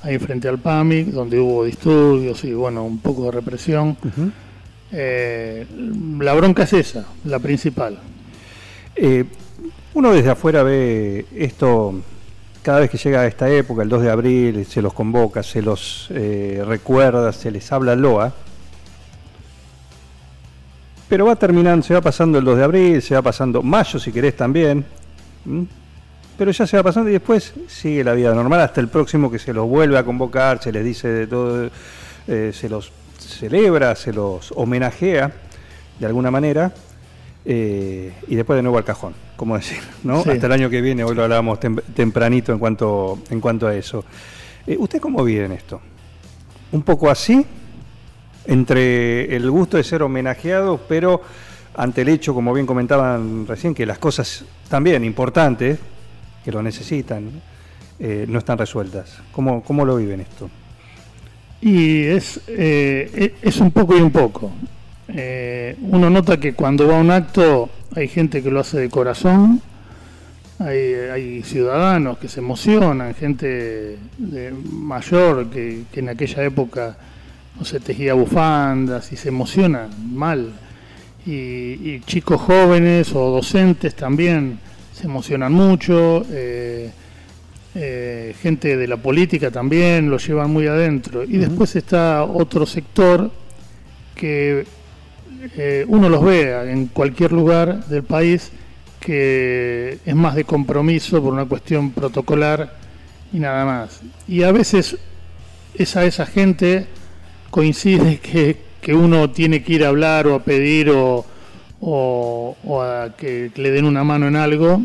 ahí 0.02 0.18
frente 0.18 0.48
al 0.48 0.58
PAMI, 0.58 1.04
donde 1.04 1.38
hubo 1.38 1.64
disturbios 1.64 2.44
y 2.44 2.52
bueno, 2.52 2.84
un 2.84 2.98
poco 2.98 3.26
de 3.26 3.30
represión. 3.30 3.96
Eh, 4.90 5.66
la 6.20 6.34
bronca 6.34 6.64
es 6.64 6.72
esa, 6.72 7.06
la 7.24 7.38
principal. 7.38 7.98
Eh, 8.96 9.24
uno 9.94 10.12
desde 10.12 10.30
afuera 10.30 10.62
ve 10.62 11.26
esto 11.34 11.94
cada 12.62 12.80
vez 12.80 12.90
que 12.90 12.96
llega 12.96 13.20
a 13.20 13.26
esta 13.26 13.50
época, 13.50 13.82
el 13.82 13.88
2 13.88 14.02
de 14.02 14.10
abril, 14.10 14.66
se 14.66 14.80
los 14.80 14.92
convoca, 14.92 15.42
se 15.42 15.60
los 15.60 16.08
eh, 16.10 16.62
recuerda, 16.66 17.32
se 17.32 17.50
les 17.50 17.70
habla 17.72 17.96
loa. 17.96 18.32
Pero 21.08 21.26
va 21.26 21.36
terminando, 21.36 21.84
se 21.84 21.92
va 21.92 22.00
pasando 22.00 22.38
el 22.38 22.44
2 22.44 22.58
de 22.58 22.64
abril, 22.64 23.02
se 23.02 23.14
va 23.14 23.22
pasando 23.22 23.62
mayo 23.62 23.98
si 23.98 24.12
querés 24.12 24.36
también. 24.36 24.84
Pero 26.38 26.50
ya 26.52 26.66
se 26.66 26.76
va 26.76 26.84
pasando 26.84 27.10
y 27.10 27.14
después 27.14 27.52
sigue 27.66 28.04
la 28.04 28.14
vida 28.14 28.32
normal 28.32 28.60
hasta 28.60 28.80
el 28.80 28.88
próximo 28.88 29.30
que 29.30 29.38
se 29.38 29.52
los 29.52 29.68
vuelve 29.68 29.98
a 29.98 30.04
convocar, 30.04 30.62
se 30.62 30.72
les 30.72 30.84
dice 30.84 31.08
de 31.08 31.26
todo, 31.26 31.68
eh, 32.28 32.52
se 32.54 32.68
los 32.68 32.92
celebra, 33.18 33.94
se 33.96 34.12
los 34.12 34.52
homenajea 34.56 35.32
de 35.98 36.06
alguna 36.06 36.30
manera. 36.30 36.72
Eh, 37.44 38.12
y 38.28 38.34
después 38.36 38.56
de 38.56 38.62
nuevo 38.62 38.78
al 38.78 38.84
cajón, 38.84 39.14
como 39.36 39.56
decir, 39.56 39.78
¿no? 40.04 40.22
Sí. 40.22 40.30
Hasta 40.30 40.46
el 40.46 40.52
año 40.52 40.70
que 40.70 40.80
viene, 40.80 41.02
hoy 41.04 41.14
lo 41.14 41.24
hablábamos 41.24 41.58
tem- 41.58 41.82
tempranito 41.94 42.52
en 42.52 42.58
cuanto, 42.58 43.18
en 43.30 43.40
cuanto 43.40 43.66
a 43.66 43.74
eso. 43.74 44.04
Eh, 44.66 44.76
¿Usted 44.78 45.00
cómo 45.00 45.24
vive 45.24 45.44
en 45.46 45.52
esto? 45.52 45.80
¿Un 46.70 46.82
poco 46.82 47.10
así? 47.10 47.44
Entre 48.44 49.34
el 49.36 49.50
gusto 49.50 49.76
de 49.76 49.84
ser 49.84 50.02
homenajeado, 50.02 50.80
pero 50.88 51.22
ante 51.74 52.02
el 52.02 52.08
hecho, 52.08 52.34
como 52.34 52.52
bien 52.52 52.66
comentaban 52.66 53.46
recién, 53.46 53.74
que 53.74 53.86
las 53.86 53.98
cosas 53.98 54.44
también 54.68 55.04
importantes, 55.04 55.78
que 56.44 56.50
lo 56.52 56.62
necesitan, 56.62 57.30
eh, 57.98 58.26
no 58.28 58.38
están 58.38 58.58
resueltas. 58.58 59.18
¿Cómo, 59.32 59.62
¿Cómo 59.62 59.84
lo 59.84 59.96
viven 59.96 60.20
esto? 60.20 60.50
Y 61.60 62.02
es, 62.04 62.40
e- 62.48 63.34
es 63.42 63.56
un 63.58 63.70
poco 63.70 63.96
y 63.96 64.00
un 64.00 64.10
poco. 64.10 64.50
Eh, 65.14 65.76
uno 65.82 66.08
nota 66.08 66.38
que 66.40 66.54
cuando 66.54 66.86
va 66.88 66.96
a 66.96 67.00
un 67.00 67.10
acto 67.10 67.68
hay 67.94 68.08
gente 68.08 68.42
que 68.42 68.50
lo 68.50 68.60
hace 68.60 68.78
de 68.80 68.88
corazón, 68.88 69.60
hay, 70.58 70.94
hay 71.12 71.42
ciudadanos 71.42 72.18
que 72.18 72.28
se 72.28 72.40
emocionan, 72.40 73.14
gente 73.14 73.98
de- 74.16 74.54
mayor 74.70 75.50
que, 75.50 75.82
que 75.92 76.00
en 76.00 76.08
aquella 76.10 76.44
época 76.44 76.96
no 77.58 77.64
se 77.64 77.80
tejía 77.80 78.14
bufandas 78.14 79.12
y 79.12 79.16
se 79.16 79.28
emocionan 79.28 79.90
mal. 80.14 80.52
Y, 81.26 81.30
y 81.32 82.00
chicos 82.06 82.40
jóvenes 82.40 83.14
o 83.14 83.30
docentes 83.30 83.94
también 83.94 84.58
se 84.92 85.04
emocionan 85.06 85.52
mucho. 85.52 86.24
eh, 86.30 86.90
eh, 87.74 88.34
gente 88.42 88.76
de 88.76 88.86
la 88.86 88.98
política 88.98 89.50
también 89.50 90.10
lo 90.10 90.18
llevan 90.18 90.50
muy 90.50 90.66
adentro. 90.66 91.24
Y 91.24 91.38
después 91.38 91.74
está 91.76 92.22
otro 92.24 92.66
sector 92.66 93.30
que 94.14 94.66
eh, 95.56 95.84
uno 95.88 96.08
los 96.08 96.22
ve 96.24 96.70
en 96.70 96.86
cualquier 96.86 97.32
lugar 97.32 97.84
del 97.86 98.02
país 98.02 98.50
que 99.00 99.98
es 100.04 100.14
más 100.14 100.34
de 100.36 100.44
compromiso 100.44 101.20
por 101.22 101.32
una 101.32 101.44
cuestión 101.44 101.90
protocolar 101.90 102.76
y 103.32 103.38
nada 103.40 103.64
más. 103.64 104.00
Y 104.28 104.42
a 104.44 104.52
veces 104.52 104.96
esa, 105.74 106.04
esa 106.04 106.24
gente 106.26 106.86
coincide 107.50 108.18
que, 108.22 108.56
que 108.80 108.94
uno 108.94 109.30
tiene 109.30 109.62
que 109.64 109.72
ir 109.74 109.84
a 109.84 109.88
hablar 109.88 110.26
o 110.28 110.34
a 110.36 110.42
pedir 110.44 110.90
o, 110.90 111.24
o- 111.80 112.56
o 112.64 112.82
a 112.82 113.16
que, 113.16 113.50
que 113.54 113.60
le 113.62 113.70
den 113.72 113.84
una 113.86 114.04
mano 114.04 114.28
en 114.28 114.36
algo. 114.36 114.82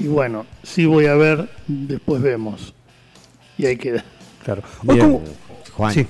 Y 0.00 0.06
bueno, 0.06 0.46
sí 0.62 0.86
voy 0.86 1.06
a 1.06 1.14
ver, 1.14 1.48
después 1.66 2.22
vemos. 2.22 2.72
Y 3.56 3.66
ahí 3.66 3.76
queda. 3.76 4.04
Claro. 4.44 4.62
Bien, 4.82 5.00
¿Cómo- 5.00 5.22
Juan, 5.74 5.94
Sí. 5.94 6.06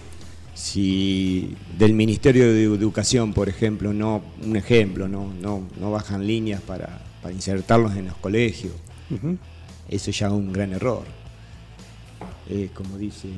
Si 0.59 1.55
del 1.79 1.95
Ministerio 1.95 2.53
de 2.53 2.65
Educación, 2.65 3.33
por 3.33 3.49
ejemplo, 3.49 3.93
no 3.93 4.21
un 4.45 4.57
ejemplo, 4.57 5.07
no, 5.07 5.33
no, 5.41 5.63
no 5.81 5.91
bajan 5.93 6.27
líneas 6.27 6.61
para, 6.61 7.01
para 7.23 7.33
insertarlos 7.33 7.95
en 7.97 8.07
los 8.07 8.17
colegios, 8.17 8.73
Ujú. 9.09 9.37
eso 9.89 10.11
ya 10.11 10.27
es 10.27 10.33
un 10.33 10.53
gran 10.53 10.73
error. 10.73 11.05
Eh, 12.51 12.71
como 12.75 12.99
dice 12.99 13.29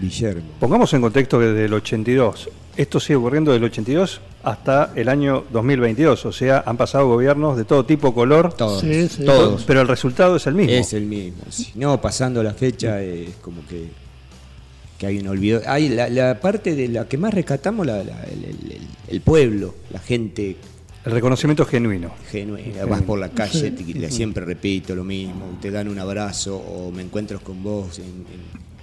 Guillermo. 0.00 0.48
Pongamos 0.58 0.92
en 0.94 1.00
contexto 1.02 1.38
que 1.38 1.44
desde 1.46 1.66
el 1.66 1.74
82, 1.74 2.48
esto 2.76 2.98
sigue 2.98 3.14
ocurriendo 3.16 3.52
del 3.52 3.62
82 3.62 4.20
hasta 4.42 4.92
el 4.96 5.08
año 5.08 5.44
2022, 5.52 6.26
o 6.26 6.32
sea, 6.32 6.64
han 6.66 6.76
pasado 6.76 7.06
gobiernos 7.06 7.56
de 7.56 7.64
todo 7.64 7.84
tipo, 7.86 8.12
color, 8.12 8.52
Todos, 8.52 8.80
Sí, 8.80 9.08
sí. 9.08 9.24
todos. 9.24 9.62
pero 9.64 9.80
el 9.80 9.86
resultado 9.88 10.34
es 10.36 10.46
el 10.48 10.54
mismo. 10.56 10.72
Es 10.72 10.92
el 10.92 11.06
mismo. 11.06 11.44
Si 11.50 11.70
no, 11.76 12.00
pasando 12.00 12.42
la 12.42 12.52
fecha 12.52 13.00
es 13.00 13.36
como 13.36 13.64
que, 13.68 13.90
que 14.98 15.06
hay 15.06 15.18
un 15.18 15.28
olvido. 15.28 15.60
Hay 15.66 15.88
la, 15.88 16.08
la 16.08 16.40
parte 16.40 16.74
de 16.74 16.88
la 16.88 17.06
que 17.08 17.18
más 17.18 17.32
rescatamos, 17.34 17.86
la, 17.86 18.02
la- 18.02 18.22
el, 18.24 18.44
el- 18.44 18.72
el- 18.72 18.88
el 19.08 19.20
pueblo, 19.20 19.74
la 19.92 19.98
gente 20.00 20.56
El 21.04 21.12
reconocimiento 21.12 21.64
genuino. 21.66 22.10
genuina. 22.30 22.84
Vas 22.86 23.02
por 23.02 23.18
la 23.18 23.28
calle, 23.30 23.70
te- 23.70 24.10
siempre 24.10 24.44
repito 24.44 24.94
lo 24.94 25.04
mismo, 25.04 25.58
te 25.60 25.70
dan 25.70 25.88
un 25.88 25.98
abrazo 25.98 26.56
o 26.56 26.90
me 26.90 27.02
encuentro 27.02 27.40
con 27.40 27.62
vos 27.62 27.98
en, 27.98 28.04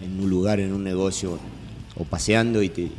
en- 0.02 0.06
en 0.14 0.20
un 0.20 0.30
lugar, 0.30 0.60
en 0.60 0.72
un 0.74 0.84
negocio 0.84 1.38
o 1.96 2.04
paseando 2.06 2.62
y 2.62 2.70
te... 2.70 2.90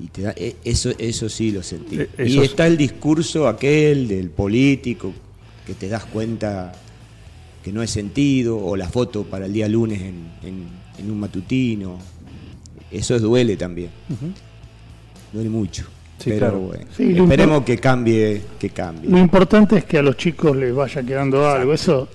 Y 0.00 0.06
te 0.08 0.22
da, 0.22 0.34
e- 0.36 0.56
eso, 0.64 0.90
eso 0.98 1.28
sí 1.28 1.52
lo 1.52 1.62
sentí. 1.62 2.00
Eh, 2.00 2.08
y 2.26 2.38
está 2.40 2.66
el 2.66 2.76
discurso 2.76 3.46
aquel 3.46 4.08
del 4.08 4.30
político 4.30 5.12
que 5.66 5.74
te 5.74 5.88
das 5.88 6.04
cuenta 6.06 6.72
que 7.62 7.72
no 7.72 7.82
es 7.82 7.90
sentido, 7.90 8.58
o 8.58 8.76
la 8.76 8.88
foto 8.88 9.24
para 9.24 9.46
el 9.46 9.52
día 9.52 9.68
lunes 9.68 10.00
en, 10.00 10.30
en- 10.42 10.66
en 10.98 11.10
un 11.10 11.18
matutino. 11.20 11.98
Eso 12.90 13.18
duele 13.18 13.56
también. 13.56 13.90
Duele 15.32 15.48
mucho. 15.48 15.84
Sí, 16.18 16.30
pero 16.30 16.38
claro. 16.38 16.58
bueno, 16.60 16.84
Sí, 16.96 17.16
esperemos 17.18 17.64
que 17.64 17.78
cambie, 17.78 18.42
que 18.58 18.70
cambie. 18.70 19.10
Lo 19.10 19.18
importante 19.18 19.78
es 19.78 19.84
que 19.84 19.98
a 19.98 20.02
los 20.02 20.16
chicos 20.16 20.54
les 20.56 20.72
vaya 20.74 21.02
quedando 21.02 21.48
algo, 21.48 21.72
eso, 21.72 22.06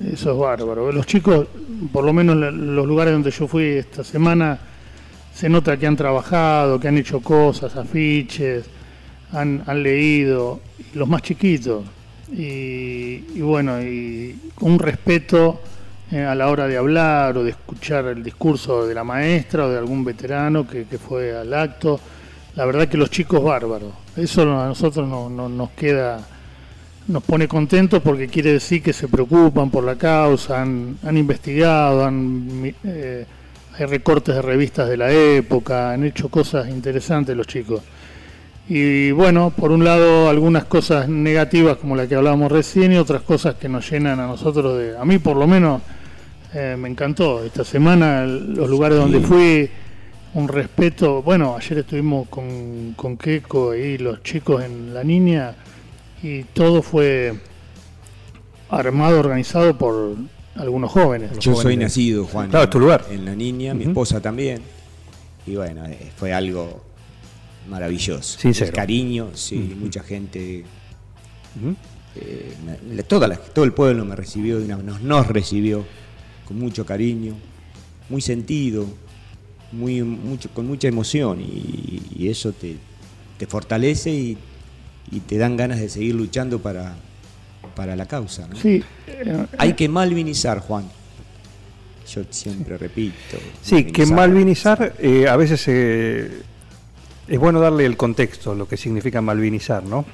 eso 0.00 0.32
es 0.32 0.38
bárbaro. 0.38 0.92
Los 0.92 1.06
chicos, 1.06 1.46
por 1.92 2.04
lo 2.04 2.12
menos 2.12 2.34
en 2.36 2.74
los 2.76 2.86
lugares 2.86 3.12
donde 3.14 3.30
yo 3.30 3.46
fui 3.48 3.64
esta 3.64 4.04
semana, 4.04 4.58
se 5.34 5.48
nota 5.48 5.76
que 5.78 5.86
han 5.86 5.96
trabajado, 5.96 6.78
que 6.80 6.88
han 6.88 6.98
hecho 6.98 7.20
cosas, 7.20 7.74
afiches, 7.76 8.64
han, 9.32 9.62
han 9.66 9.82
leído, 9.82 10.60
los 10.94 11.08
más 11.08 11.22
chiquitos. 11.22 11.82
Y, 12.32 13.24
y 13.34 13.40
bueno, 13.40 13.80
y 13.80 14.36
con 14.54 14.72
un 14.72 14.78
respeto 14.78 15.60
eh, 16.10 16.22
a 16.22 16.34
la 16.34 16.48
hora 16.48 16.66
de 16.66 16.76
hablar 16.76 17.36
o 17.38 17.44
de 17.44 17.50
escuchar 17.50 18.06
el 18.06 18.22
discurso 18.22 18.86
de 18.86 18.94
la 18.94 19.04
maestra 19.04 19.66
o 19.66 19.70
de 19.70 19.78
algún 19.78 20.04
veterano 20.04 20.66
que, 20.66 20.84
que 20.84 20.98
fue 20.98 21.36
al 21.36 21.52
acto. 21.54 22.00
La 22.56 22.64
verdad 22.64 22.88
que 22.88 22.96
los 22.96 23.10
chicos 23.10 23.42
bárbaros. 23.42 23.92
Eso 24.16 24.42
a 24.42 24.66
nosotros 24.66 25.06
no, 25.08 25.28
no- 25.28 25.48
nos 25.48 25.70
queda, 25.70 26.26
nos 27.08 27.22
pone 27.22 27.46
contentos 27.46 28.02
porque 28.02 28.26
quiere 28.28 28.52
decir 28.52 28.82
que 28.82 28.92
se 28.92 29.08
preocupan 29.08 29.70
por 29.70 29.84
la 29.84 29.96
causa, 29.96 30.62
han, 30.62 30.98
han 31.04 31.16
investigado, 31.16 32.04
han, 32.04 32.74
eh, 32.84 33.26
hay 33.78 33.86
recortes 33.86 34.34
de 34.34 34.42
revistas 34.42 34.88
de 34.88 34.96
la 34.96 35.12
época, 35.12 35.92
han 35.92 36.02
hecho 36.04 36.28
cosas 36.28 36.68
interesantes 36.68 37.36
los 37.36 37.46
chicos. 37.46 37.82
Y 38.68 39.12
bueno, 39.12 39.52
por 39.56 39.70
un 39.70 39.84
lado 39.84 40.28
algunas 40.28 40.64
cosas 40.64 41.08
negativas 41.08 41.76
como 41.76 41.94
la 41.94 42.08
que 42.08 42.16
hablábamos 42.16 42.50
recién 42.50 42.92
y 42.92 42.96
otras 42.96 43.22
cosas 43.22 43.54
que 43.54 43.68
nos 43.68 43.88
llenan 43.88 44.18
a 44.18 44.26
nosotros 44.26 44.78
de, 44.78 44.98
a 44.98 45.04
mí 45.04 45.18
por 45.18 45.36
lo 45.36 45.46
menos 45.46 45.82
eh, 46.52 46.76
me 46.76 46.88
encantó. 46.88 47.44
Esta 47.44 47.64
semana 47.64 48.26
los 48.26 48.68
lugares 48.68 48.98
donde 48.98 49.20
fui, 49.20 49.70
un 50.34 50.48
respeto, 50.48 51.22
bueno, 51.22 51.56
ayer 51.56 51.78
estuvimos 51.78 52.28
con, 52.28 52.94
con 52.96 53.16
Keiko 53.16 53.74
y 53.74 53.98
los 53.98 54.22
chicos 54.22 54.64
en 54.64 54.92
La 54.92 55.04
Niña 55.04 55.54
y 56.22 56.42
todo 56.42 56.82
fue 56.82 57.34
armado, 58.68 59.20
organizado 59.20 59.78
por 59.78 60.16
algunos 60.56 60.90
jóvenes. 60.90 61.38
Yo 61.38 61.54
soy 61.54 61.76
nacido, 61.76 62.24
Juan. 62.24 62.50
Claro, 62.50 62.64
es 62.64 62.70
tu 62.70 62.80
lugar. 62.80 63.04
En 63.10 63.24
la 63.24 63.34
niña, 63.34 63.74
mi 63.74 63.84
esposa 63.84 64.20
también. 64.20 64.60
Y 65.46 65.54
bueno, 65.54 65.86
eh, 65.86 66.10
fue 66.16 66.32
algo 66.32 66.82
maravilloso. 67.68 68.38
Sincero. 68.38 68.66
El 68.68 68.74
cariño, 68.74 69.30
sí, 69.34 69.76
mucha 69.78 70.02
gente. 70.02 70.64
Eh, 72.18 72.54
me- 72.90 73.02
toda 73.02 73.28
la- 73.28 73.36
todo 73.36 73.64
el 73.64 73.72
pueblo 73.72 74.04
me 74.04 74.16
recibió, 74.16 74.58
de 74.58 74.64
una- 74.64 74.76
nos, 74.78 75.02
nos 75.02 75.26
recibió 75.26 75.84
con 76.46 76.58
mucho 76.58 76.86
cariño, 76.86 77.34
muy 78.08 78.20
sentido, 78.22 78.86
muy, 79.72 80.02
mucho, 80.02 80.48
con 80.50 80.66
mucha 80.66 80.88
emoción. 80.88 81.40
Y, 81.40 82.02
y 82.16 82.28
eso 82.28 82.52
te, 82.52 82.76
te 83.38 83.46
fortalece 83.46 84.10
y, 84.10 84.38
y 85.10 85.20
te 85.20 85.36
dan 85.38 85.56
ganas 85.56 85.78
de 85.80 85.88
seguir 85.88 86.14
luchando 86.14 86.58
para, 86.60 86.96
para 87.74 87.94
la 87.96 88.06
causa. 88.06 88.46
¿no? 88.48 88.56
Sí, 88.56 88.82
eh, 89.06 89.46
Hay 89.58 89.74
que 89.74 89.88
malvinizar, 89.88 90.60
Juan. 90.60 90.88
Yo 92.14 92.22
siempre 92.30 92.78
repito. 92.78 93.36
Sí, 93.62 93.84
que 93.84 94.06
malvinizar 94.06 94.94
eh, 95.00 95.26
a 95.28 95.36
veces 95.36 95.64
eh, 95.66 96.30
es 97.28 97.38
bueno 97.38 97.60
darle 97.60 97.86
el 97.86 97.96
contexto, 97.96 98.54
lo 98.54 98.68
que 98.68 98.76
significa 98.76 99.20
malvinizar, 99.20 99.82
¿no? 99.84 100.04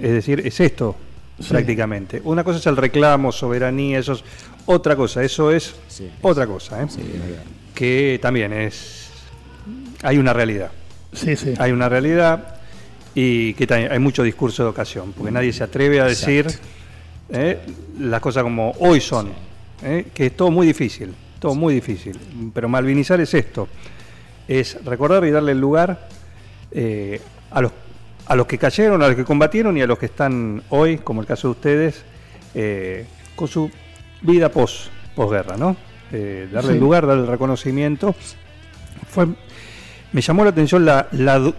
Es 0.00 0.10
decir, 0.12 0.40
es 0.44 0.58
esto 0.60 0.96
Sí. 1.40 1.48
prácticamente. 1.48 2.20
Una 2.24 2.44
cosa 2.44 2.58
es 2.58 2.66
el 2.66 2.76
reclamo, 2.76 3.32
soberanía, 3.32 3.98
eso 3.98 4.12
es 4.12 4.24
otra 4.66 4.94
cosa, 4.94 5.22
eso 5.24 5.50
es 5.50 5.74
Sí. 5.88 6.08
otra 6.20 6.46
cosa, 6.46 6.82
¿eh? 6.82 6.86
Sí, 6.88 7.00
que 7.74 8.18
también 8.22 8.52
es... 8.52 9.10
Hay 10.02 10.18
una 10.18 10.32
realidad, 10.32 10.70
sí, 11.12 11.36
sí. 11.36 11.54
hay 11.58 11.72
una 11.72 11.88
realidad 11.88 12.56
y 13.14 13.54
que 13.54 13.72
hay 13.72 13.98
mucho 13.98 14.22
discurso 14.22 14.62
de 14.64 14.68
ocasión, 14.70 15.12
porque 15.12 15.30
nadie 15.32 15.52
se 15.52 15.64
atreve 15.64 16.00
a 16.00 16.04
decir. 16.04 16.46
¿eh? 17.30 17.60
las 17.98 18.20
cosas 18.20 18.42
como 18.42 18.72
hoy 18.80 19.00
son, 19.00 19.30
¿eh? 19.82 20.06
que 20.12 20.26
es 20.26 20.36
todo 20.36 20.50
muy 20.50 20.66
difícil, 20.66 21.14
todo 21.38 21.54
muy 21.54 21.72
difícil. 21.74 22.18
Pero 22.52 22.68
malvinizar 22.68 23.20
es 23.20 23.32
esto, 23.34 23.68
es 24.46 24.84
recordar 24.84 25.24
y 25.24 25.30
darle 25.30 25.52
el 25.52 25.60
lugar 25.60 26.08
eh, 26.74 27.20
a, 27.50 27.60
los, 27.60 27.72
a 28.26 28.36
los 28.36 28.46
que 28.46 28.58
cayeron, 28.58 29.02
a 29.02 29.08
los 29.08 29.16
que 29.16 29.24
combatieron 29.24 29.76
y 29.76 29.82
a 29.82 29.86
los 29.86 29.98
que 29.98 30.06
están 30.06 30.62
hoy, 30.70 30.98
como 30.98 31.20
el 31.20 31.26
caso 31.26 31.48
de 31.48 31.52
ustedes, 31.52 32.04
eh, 32.54 33.06
con 33.36 33.48
su 33.48 33.70
vida 34.20 34.50
pos, 34.50 34.90
posguerra, 35.14 35.56
¿no? 35.56 35.76
Eh, 36.12 36.48
darle 36.52 36.70
Sí. 36.70 36.74
el 36.74 36.80
lugar, 36.80 37.06
darle 37.06 37.22
el 37.22 37.28
reconocimiento. 37.28 38.14
Fue, 39.08 39.26
me 40.12 40.20
llamó 40.20 40.44
la 40.44 40.50
atención 40.50 40.84
la, 40.84 41.08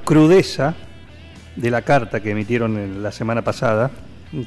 crudeza 0.04 0.76
de 1.56 1.70
la 1.72 1.82
carta 1.82 2.22
que 2.22 2.32
emitieron 2.32 2.78
en 2.78 3.04
la 3.04 3.12
semana 3.12 3.42
pasada, 3.42 3.92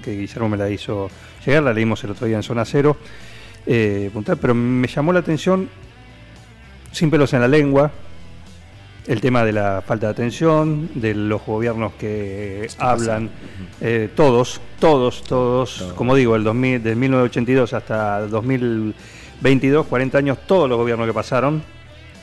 que 0.02 0.16
Guillermo 0.16 0.48
me 0.48 0.56
la 0.56 0.68
hizo 0.70 1.08
llegar, 1.44 1.62
la 1.62 1.72
leímos 1.72 2.02
el 2.04 2.10
otro 2.10 2.26
día 2.26 2.36
en 2.36 2.42
Zona 2.42 2.64
Cero, 2.64 2.96
eh, 3.66 4.10
pero 4.40 4.54
me 4.54 4.88
llamó 4.88 5.12
la 5.12 5.20
atención, 5.20 5.68
sin 6.92 7.10
pelos 7.10 7.32
en 7.34 7.40
la 7.40 7.48
lengua, 7.48 7.90
el 9.06 9.20
tema 9.20 9.44
de 9.44 9.52
la 9.52 9.82
falta 9.86 10.06
de 10.06 10.12
atención, 10.12 10.88
de 10.94 11.14
los 11.14 11.44
gobiernos 11.44 11.92
que 11.94 12.68
hablan, 12.78 13.30
eh, 13.80 14.08
todos, 14.14 14.60
todos, 14.80 15.22
todos, 15.22 15.92
como 15.96 16.14
digo, 16.16 16.34
el 16.34 16.42
2000, 16.44 16.82
del 16.82 16.96
1982 16.96 17.72
hasta 17.72 18.20
2022, 18.26 19.86
40 19.86 20.18
años, 20.18 20.38
todos 20.46 20.68
los 20.68 20.76
gobiernos 20.78 21.06
que 21.06 21.12
pasaron, 21.14 21.62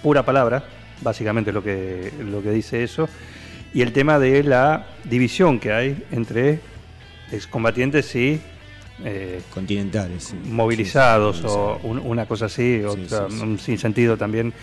pura 0.01 0.23
palabra, 0.25 0.65
básicamente 1.01 1.51
lo 1.53 1.63
que, 1.63 2.11
lo 2.25 2.41
que 2.43 2.51
dice 2.51 2.83
eso, 2.83 3.07
y 3.73 3.81
el 3.81 3.93
tema 3.93 4.19
de 4.19 4.43
la 4.43 4.85
división 5.05 5.59
que 5.59 5.71
hay 5.71 6.03
entre 6.11 6.59
excombatientes 7.31 8.13
y 8.15 8.39
eh, 9.03 9.41
Continentales. 9.53 10.25
sí. 10.25 10.35
movilizados 10.49 11.37
Sí, 11.37 11.41
sí, 11.43 11.47
o 11.49 11.79
un- 11.83 11.99
una 11.99 12.25
cosa 12.27 12.45
así, 12.45 12.79
Sí, 12.79 12.83
otra, 12.85 13.25
un 13.25 13.57
sinsentido 13.57 14.17
también 14.17 14.53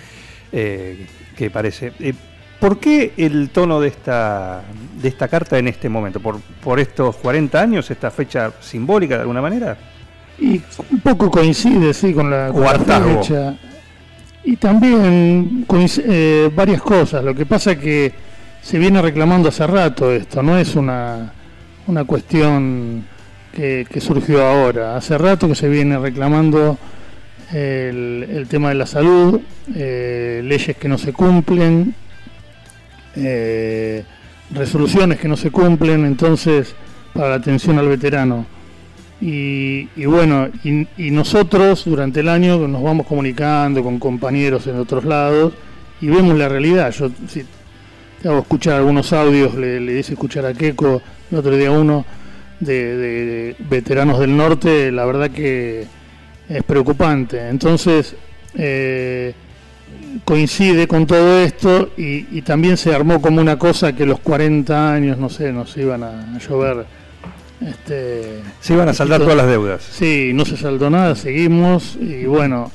eh, 0.53 1.07
que 1.37 1.51
parece. 1.51 1.93
Eh, 2.01 2.15
¿Por 2.59 2.79
qué 2.79 3.13
el 3.17 3.49
tono 3.51 3.81
de 3.81 3.89
esta, 3.89 4.63
de 5.01 5.09
esta 5.09 5.29
carta 5.29 5.59
en 5.59 5.69
este 5.69 5.89
momento? 5.89 6.21
¿Por, 6.21 6.41
¿Por 6.63 6.79
estos 6.79 7.17
40 7.17 7.61
años, 7.61 7.91
esta 7.91 8.11
fecha 8.11 8.53
simbólica 8.61 9.15
de 9.15 9.21
alguna 9.23 9.41
manera? 9.41 9.77
Y 10.39 10.61
un 10.91 11.01
poco 11.01 11.31
coincide, 11.31 11.95
sí, 11.95 12.13
con 12.13 12.31
la, 12.31 12.49
con 12.53 12.63
la 12.63 12.71
fecha. 13.23 13.55
Y 14.45 14.57
también 14.57 15.67
coinc- 15.67 16.03
eh, 16.07 16.51
varias 16.55 16.83
cosas. 16.83 17.25
Lo 17.25 17.35
que 17.35 17.47
pasa 17.47 17.77
que 17.79 18.13
se 18.63 18.79
viene 18.79 19.01
reclamando 19.01 19.49
hace 19.49 19.67
rato 19.67 20.11
esto, 20.13 20.43
no 20.43 20.59
es 20.59 20.75
una, 20.77 21.33
una 21.87 22.05
cuestión 22.05 23.05
que, 23.55 23.87
que 23.91 24.01
surgió 24.01 24.45
ahora. 24.47 24.97
Hace 24.97 25.17
rato 25.17 25.49
que 25.49 25.55
se 25.55 25.69
viene 25.69 25.99
reclamando 25.99 26.79
el, 27.53 28.47
tema 28.49 28.69
de 28.69 28.75
la 28.77 28.87
salud, 28.87 29.41
eh, 29.75 30.43
leyes 30.45 30.77
que 30.77 30.89
no 30.89 30.99
se 30.99 31.13
cumplen, 31.13 31.95
eh, 33.17 34.05
resoluciones 34.53 35.19
que 35.19 35.29
no 35.29 35.37
se 35.37 35.51
cumplen, 35.51 36.05
entonces, 36.05 36.75
para 37.13 37.31
la 37.31 37.35
atención 37.37 37.79
al 37.79 37.89
veterano. 37.89 38.47
Y, 39.21 39.87
bueno, 40.07 40.49
y, 40.65 41.11
nosotros 41.11 41.85
durante 41.85 42.21
el 42.21 42.29
año 42.29 42.67
nos 42.67 42.83
vamos 42.83 43.07
comunicando 43.07 43.83
con 43.83 43.99
compañeros 43.99 44.67
en 44.67 44.77
otros 44.77 45.05
lados 45.05 45.53
y 46.01 46.07
vemos 46.07 46.39
la 46.39 46.49
realidad. 46.49 46.91
Yo 46.93 47.11
si 47.29 47.45
te 48.23 48.29
hago 48.29 48.39
escuchar 48.39 48.77
algunos 48.77 49.13
audios, 49.13 49.55
le, 49.57 49.79
le 49.79 49.99
hice 49.99 50.15
escuchar 50.15 50.47
a 50.47 50.55
Keiko 50.55 51.03
el 51.31 51.37
otro 51.37 51.55
día 51.55 51.71
uno 51.71 52.07
de, 52.61 52.97
de 52.97 53.57
veteranos 53.69 54.21
del 54.21 54.35
norte, 54.35 54.91
la 54.91 55.05
verdad 55.05 55.31
que 55.31 55.87
es 56.51 56.63
preocupante. 56.65 57.49
Entonces, 57.49 58.15
eh, 58.55 59.33
coincide 60.25 60.87
con 60.87 61.07
todo 61.07 61.41
esto 61.41 61.93
y, 61.97 62.27
y 62.37 62.43
también 62.43 62.77
se 62.77 62.95
armó 62.95 63.23
como 63.23 63.41
una 63.41 63.59
cosa 63.59 63.95
que 63.95 64.05
los 64.05 64.21
40 64.21 64.93
años, 64.93 65.17
no 65.19 65.29
sé, 65.31 65.53
nos 65.53 65.75
iban 65.77 66.03
a, 66.03 66.35
a 66.35 66.39
llover. 66.39 66.85
Este, 67.61 68.41
Se 68.61 68.73
iban 68.73 68.89
a 68.89 68.95
saldar 68.95 69.21
todas 69.21 69.37
las 69.37 69.47
deudas. 69.47 69.83
Sí, 69.83 70.33
no 70.35 70.45
se 70.45 70.57
saldó 70.57 70.89
nada, 70.91 71.15
seguimos 71.15 71.97
y 72.01 72.25
bueno, 72.25 72.71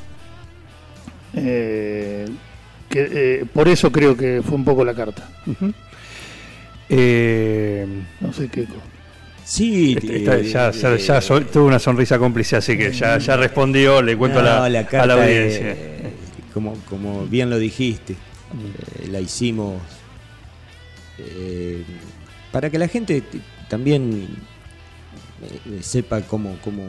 eh, 1.33 2.25
que, 2.87 3.07
eh, 3.11 3.45
por 3.51 3.67
eso 3.67 3.91
creo 3.91 4.15
que 4.15 4.41
fue 4.45 4.55
un 4.55 4.63
poco 4.63 4.85
la 4.85 4.93
carta. 4.93 5.27
Eh, 6.89 7.85
No 8.21 8.31
sé 8.31 8.47
qué. 8.47 8.67
Sí, 9.45 9.93
este- 9.93 10.07
eh, 10.15 10.17
esta- 10.17 10.41
ya, 10.41 10.71
ya- 10.71 10.97
ya 10.97 11.17
eh, 11.37 11.41
tuvo 11.53 11.65
una 11.67 11.77
sonrisa 11.79 12.17
cómplice, 12.17 12.55
así 12.55 12.75
que 12.77 12.91
ya, 12.91 13.17
ya 13.19 13.37
respondió, 13.37 14.01
le 14.01 14.17
cuento 14.17 14.41
no, 14.41 14.49
a, 14.49 14.67
la, 14.69 14.81
la 14.81 15.01
a 15.01 15.05
la 15.05 15.13
audiencia. 15.13 15.71
eh, 15.71 16.13
como, 16.53 16.73
como 16.89 17.25
bien 17.27 17.49
lo 17.51 17.59
dijiste, 17.59 18.13
eh, 18.13 19.07
la 19.11 19.19
hicimos 19.21 19.79
eh, 21.19 21.83
para 22.51 22.69
que 22.69 22.79
la 22.79 22.87
gente 22.87 23.21
también 23.69 24.27
eh, 25.43 25.79
sepa 25.81 26.21
cómo, 26.21 26.57
cómo, 26.63 26.83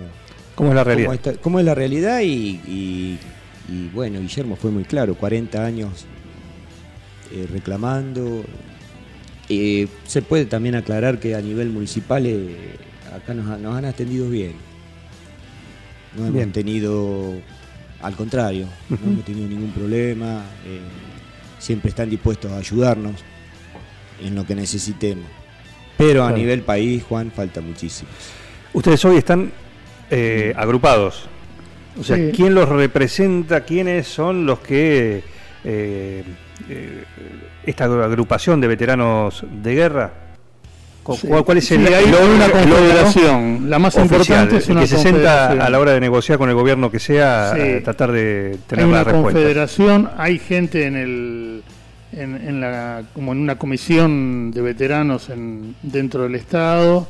¿Cómo 0.54 0.70
es 0.70 0.74
la 0.76 0.82
cómo, 0.82 0.94
realidad? 0.94 1.14
está- 1.14 1.34
cómo 1.34 1.58
es 1.58 1.64
la 1.66 1.74
realidad 1.74 2.20
y, 2.20 2.60
y- 2.66 3.18
y, 3.68 3.88
bueno, 3.92 4.20
Guillermo 4.20 4.56
fue 4.56 4.70
muy 4.70 4.84
claro, 4.84 5.14
40 5.16 5.64
años 5.64 6.06
eh, 7.32 7.46
reclamando. 7.52 8.44
Eh, 9.48 9.86
se 10.06 10.22
puede 10.22 10.44
también 10.46 10.74
aclarar 10.74 11.20
que 11.20 11.34
a 11.34 11.40
nivel 11.40 11.70
municipal 11.70 12.26
eh, 12.26 12.56
acá 13.14 13.32
nos, 13.34 13.46
ha- 13.48 13.58
nos 13.58 13.76
han 13.76 13.84
atendido 13.84 14.28
bien. 14.28 14.54
No 16.16 16.22
hemos 16.22 16.34
Bien. 16.34 16.52
tenido, 16.52 17.34
al 18.02 18.16
contrario, 18.16 18.66
no 18.88 18.96
hemos 19.04 19.24
tenido 19.24 19.48
ningún 19.48 19.70
problema. 19.70 20.42
eh, 20.64 20.80
siempre 21.58 21.88
están 21.90 22.10
dispuestos 22.10 22.50
a 22.52 22.58
ayudarnos 22.58 23.14
en 24.22 24.34
lo 24.34 24.46
que 24.46 24.54
necesitemos. 24.54 25.24
Pero 25.96 26.22
a 26.22 26.26
Claro. 26.28 26.36
nivel 26.38 26.60
país, 26.62 27.02
Juan, 27.04 27.30
falta 27.34 27.60
muchísimo. 27.60 28.08
Ustedes 28.74 29.04
hoy 29.04 29.16
están 29.18 29.50
eh, 30.10 30.52
agrupados. 30.56 31.24
O 31.98 32.04
sea, 32.04 32.16
Sí. 32.16 32.30
¿quién 32.34 32.54
los 32.54 32.68
representa? 32.68 33.62
¿Quiénes 33.64 34.06
son 34.06 34.44
los 34.46 34.58
que... 34.60 35.22
eh, 35.68 36.22
eh, 36.70 37.04
esta 37.66 37.84
agrupación 37.84 38.60
de 38.60 38.68
veteranos 38.68 39.44
de 39.62 39.74
guerra? 39.74 40.12
¿Cu- 41.02 41.16
Sí. 41.16 41.26
¿Cuál, 41.28 41.44
cuál 41.44 41.58
es 41.58 41.70
el, 41.72 41.86
Sí, 41.86 41.92
hay 41.94 42.04
una 42.06 42.50
confederación. 42.50 43.70
La 43.70 43.78
más 43.78 43.96
oficial, 43.96 44.20
importante 44.44 44.56
es 44.56 44.68
una 44.68 44.80
que 44.80 44.86
se 44.86 44.96
sienta 44.98 45.20
confederación. 45.20 45.60
a 45.60 45.70
la 45.70 45.78
hora 45.78 45.92
de 45.92 46.00
negociar 46.00 46.38
con 46.38 46.48
el 46.48 46.54
gobierno 46.56 46.90
que 46.90 46.98
sea 46.98 47.52
Sí. 47.54 47.60
a 47.60 47.82
tratar 47.82 48.10
de 48.12 48.50
Hay 48.54 48.58
tener 48.66 48.86
una 48.86 49.04
la 49.04 49.12
confederación, 49.12 50.10
hay 50.16 50.38
gente 50.38 50.86
en 50.86 50.96
el 50.96 51.62
en, 52.12 52.34
en 52.48 52.60
la 52.60 53.02
como 53.12 53.32
en 53.32 53.38
una 53.38 53.56
comisión 53.56 54.50
de 54.52 54.62
veteranos 54.62 55.28
en, 55.28 55.74
dentro 55.82 56.22
del 56.22 56.34
estado, 56.36 57.06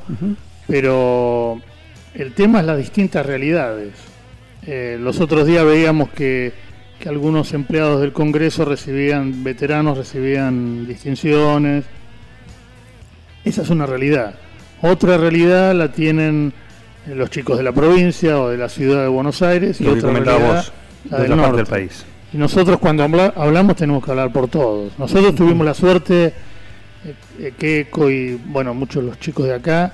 pero 0.66 1.60
el 2.14 2.32
tema 2.32 2.60
es 2.60 2.66
las 2.66 2.78
distintas 2.78 3.24
realidades. 3.24 3.92
Eh, 4.66 4.98
los 5.00 5.20
otros 5.20 5.46
días 5.46 5.64
veíamos 5.64 6.10
que, 6.10 6.52
que 6.98 7.08
algunos 7.08 7.52
empleados 7.52 8.00
del 8.00 8.12
Congreso 8.12 8.64
recibían, 8.64 9.44
veteranos 9.44 9.98
recibían 9.98 10.86
distinciones. 10.86 11.84
Esa 13.44 13.62
es 13.62 13.70
una 13.70 13.86
realidad. 13.86 14.34
Otra 14.82 15.16
realidad 15.16 15.74
la 15.74 15.92
tienen 15.92 16.52
eh, 17.06 17.14
los 17.14 17.30
chicos 17.30 17.56
de 17.58 17.64
la 17.64 17.72
provincia 17.72 18.40
o 18.40 18.48
de 18.48 18.56
la 18.58 18.68
ciudad 18.68 19.02
de 19.02 19.08
Buenos 19.08 19.42
Aires 19.42 19.80
y 19.80 19.84
Lo 19.84 19.92
otra 19.94 20.10
realidad 20.10 20.38
vos, 20.38 20.72
la 21.10 21.18
de 21.18 21.22
del 21.22 21.30
parte 21.30 21.42
del 21.46 21.56
norte. 21.56 21.64
país. 21.70 22.04
Y 22.32 22.38
nosotros 22.38 22.78
cuando 22.78 23.04
habla- 23.04 23.32
hablamos 23.36 23.76
tenemos 23.76 24.04
que 24.04 24.10
hablar 24.10 24.32
por 24.32 24.48
todos. 24.48 24.98
Nosotros 24.98 25.34
tuvimos 25.34 25.64
la 25.64 25.74
suerte, 25.74 26.32
eh, 27.38 27.52
Keiko 27.56 28.10
y 28.10 28.34
bueno, 28.46 28.74
muchos 28.74 29.02
de 29.02 29.10
los 29.10 29.20
chicos 29.20 29.46
de 29.46 29.54
acá, 29.54 29.92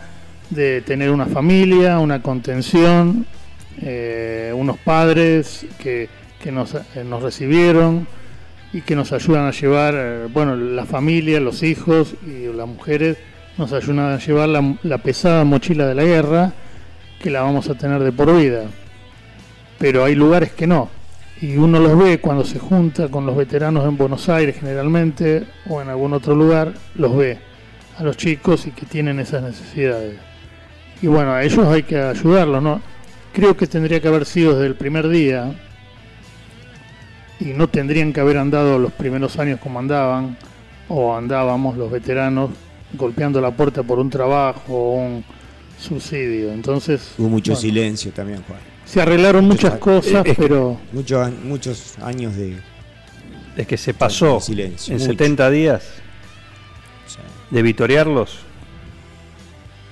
de 0.51 0.81
tener 0.83 1.11
una 1.11 1.27
familia, 1.27 1.99
una 1.99 2.23
contención, 2.23 3.27
eh, 3.81 4.53
unos 4.55 4.79
padres 4.79 5.67
que, 5.79 6.09
que 6.43 6.53
nos, 6.53 6.75
eh, 6.75 7.05
nos 7.05 7.23
recibieron 7.23 8.07
y 8.73 8.81
que 8.83 8.97
nos 8.97 9.13
ayudan 9.13 9.47
a 9.47 9.53
llevar, 9.53 9.95
eh, 9.97 10.29
bueno, 10.33 10.57
la 10.57 10.85
familia, 10.85 11.41
los 11.41 11.63
hijos 11.63 12.15
y 12.27 12.53
las 12.53 12.67
mujeres 12.67 13.19
nos 13.59 13.73
ayudan 13.73 14.13
a 14.13 14.19
llevar 14.19 14.49
la, 14.49 14.77
la 14.83 14.99
pesada 14.99 15.45
mochila 15.45 15.87
de 15.87 15.95
la 15.95 16.05
guerra 16.05 16.53
que 17.21 17.31
la 17.31 17.43
vamos 17.43 17.69
a 17.71 17.75
tener 17.75 18.03
de 18.03 18.13
por 18.13 18.37
vida. 18.37 18.65
Pero 19.79 20.05
hay 20.05 20.15
lugares 20.15 20.53
que 20.53 20.67
no. 20.67 20.89
Y 21.41 21.57
uno 21.57 21.79
los 21.81 21.97
ve 21.99 22.19
cuando 22.19 22.45
se 22.45 22.59
junta 22.59 23.09
con 23.09 23.27
los 23.27 23.37
veteranos 23.37 23.85
en 23.87 23.97
Buenos 23.97 24.29
Aires 24.29 24.57
generalmente 24.59 25.45
o 25.69 25.81
en 25.81 25.89
algún 25.89 26.13
otro 26.13 26.35
lugar, 26.35 26.73
los 26.95 27.17
ve 27.17 27.39
a 27.99 28.03
los 28.03 28.17
chicos 28.17 28.67
y 28.67 28.71
que 28.71 28.87
tienen 28.87 29.21
esas 29.21 29.43
necesidades. 29.43 30.17
Y 31.01 31.09
bueno, 31.09 31.33
a 31.33 31.43
ellos 31.43 31.67
hay 31.67 31.83
que 31.83 31.99
ayudarlos, 31.99 32.63
¿no? 32.63 32.81
Creo 33.33 33.57
que 33.57 33.67
tendría 33.67 34.01
que 34.01 34.09
haber 34.09 34.25
sido 34.25 34.55
desde 34.55 34.67
el 34.67 34.77
primer 34.77 35.09
día 35.09 35.53
y 37.45 37.53
no 37.55 37.69
tendrían 37.69 38.13
que 38.13 38.21
haber 38.21 38.39
andado 38.39 38.79
los 38.79 38.93
primeros 38.93 39.39
años 39.39 39.59
como 39.61 39.79
andaban 39.79 40.37
o 40.89 41.15
andábamos 41.17 41.77
los 41.77 41.91
veteranos 41.91 42.51
golpeando 42.95 43.41
la 43.41 43.51
puerta 43.51 43.83
por 43.83 43.99
un 43.99 44.11
trabajo 44.11 44.75
o 44.75 44.95
un 44.97 45.25
subsidio. 45.79 46.53
Entonces, 46.53 47.15
Hubo 47.19 47.29
mucho 47.29 47.53
bueno, 47.53 47.61
silencio 47.61 48.13
también, 48.13 48.43
Juan. 48.47 48.61
se 48.85 49.01
arreglaron 49.01 49.47
muchas 49.47 49.75
cosas, 49.79 50.25
pero 50.37 50.79
Muchos, 50.93 51.31
muchos 51.45 51.99
años 52.01 52.37
de 52.37 52.57
Es 53.57 53.67
que 53.67 53.77
se 53.77 53.95
pasó 53.95 54.41
silencio. 54.41 54.93
en 54.95 54.99
mucho. 55.01 55.11
70 55.13 55.51
días 55.51 55.89
de 57.51 57.63
vitorearlos, 57.63 58.39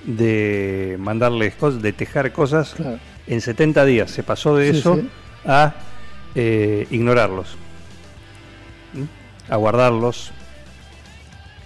de 0.05 0.95
mandarles 0.99 1.55
cosas, 1.55 1.81
de 1.81 1.93
tejer 1.93 2.31
cosas. 2.31 2.73
claro, 2.75 2.97
En 3.27 3.41
70 3.41 3.85
días 3.85 4.11
se 4.11 4.23
pasó 4.23 4.55
de 4.55 4.71
Sí, 4.73 4.79
eso 4.79 4.95
sí. 4.95 5.07
a 5.45 5.73
eh, 6.35 6.87
ignorarlos, 6.91 7.55
¿Mm? 8.93 9.51
a 9.51 9.55
guardarlos, 9.57 10.31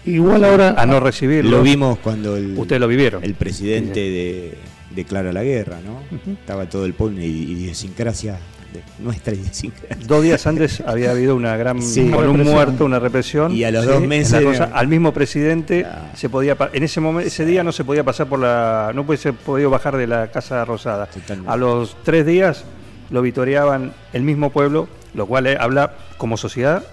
igual 0.06 0.44
ahora 0.44 0.76
a 0.78 0.86
no 0.86 1.00
recibirlos. 1.00 1.52
lo 1.52 1.62
vimos 1.64 1.98
cuando 2.00 2.38
el, 2.38 2.58
Ustedes 2.58 2.80
lo 2.80 2.88
vivieron. 2.88 3.24
el 3.24 3.34
presidente 3.36 4.00
de- 4.00 4.58
declara 4.92 5.34
la 5.34 5.44
guerra, 5.44 5.78
¿no? 5.86 6.00
Estaba 6.32 6.70
todo 6.70 6.86
el 6.86 6.94
pueblo 6.94 7.20
y 7.22 7.26
idiosincrasia, 7.26 8.40
de- 8.72 9.04
nuestra 9.04 9.34
idiosincrasia. 9.34 9.98
Dos 10.08 10.24
días 10.24 10.46
antes 10.48 10.82
había 10.86 11.12
habido 11.12 11.36
una 11.36 11.58
gran 11.58 11.82
Sí. 11.82 12.10
con 12.10 12.30
un 12.30 12.44
muerto, 12.44 12.86
una 12.86 13.00
represión. 13.00 13.52
Y 13.52 13.66
a 13.66 13.72
los 13.72 13.84
Sí, 13.84 13.90
dos 13.92 14.02
meses- 14.08 14.42
cosa, 14.44 14.70
al 14.74 14.88
mismo 14.88 15.12
presidente 15.14 15.86
Ah. 15.86 16.12
se 16.16 16.30
podía 16.30 16.56
en 16.72 16.84
ese 16.84 17.02
momento 17.02 17.28
ese 17.28 17.46
día 17.46 17.62
no 17.64 17.72
se 17.74 17.84
podía 17.84 18.04
pasar 18.06 18.28
por 18.28 18.40
la 18.40 18.92
no 18.96 19.06
puede 19.06 19.18
ser 19.18 19.34
podido 19.34 19.70
bajar 19.70 19.98
de 19.98 20.08
la 20.08 20.32
casa 20.32 20.64
rosada. 20.64 21.08
Totalmente. 21.08 21.52
A 21.52 21.58
los 21.58 21.98
tres 22.04 22.26
días 22.26 22.64
lo 23.10 23.22
vitoreaban 23.22 23.94
el 24.14 24.24
mismo 24.24 24.50
pueblo, 24.52 24.88
lo 25.14 25.26
cual 25.26 25.48
eh, 25.48 25.58
habla 25.60 25.94
como 26.18 26.38
sociedad 26.38 26.84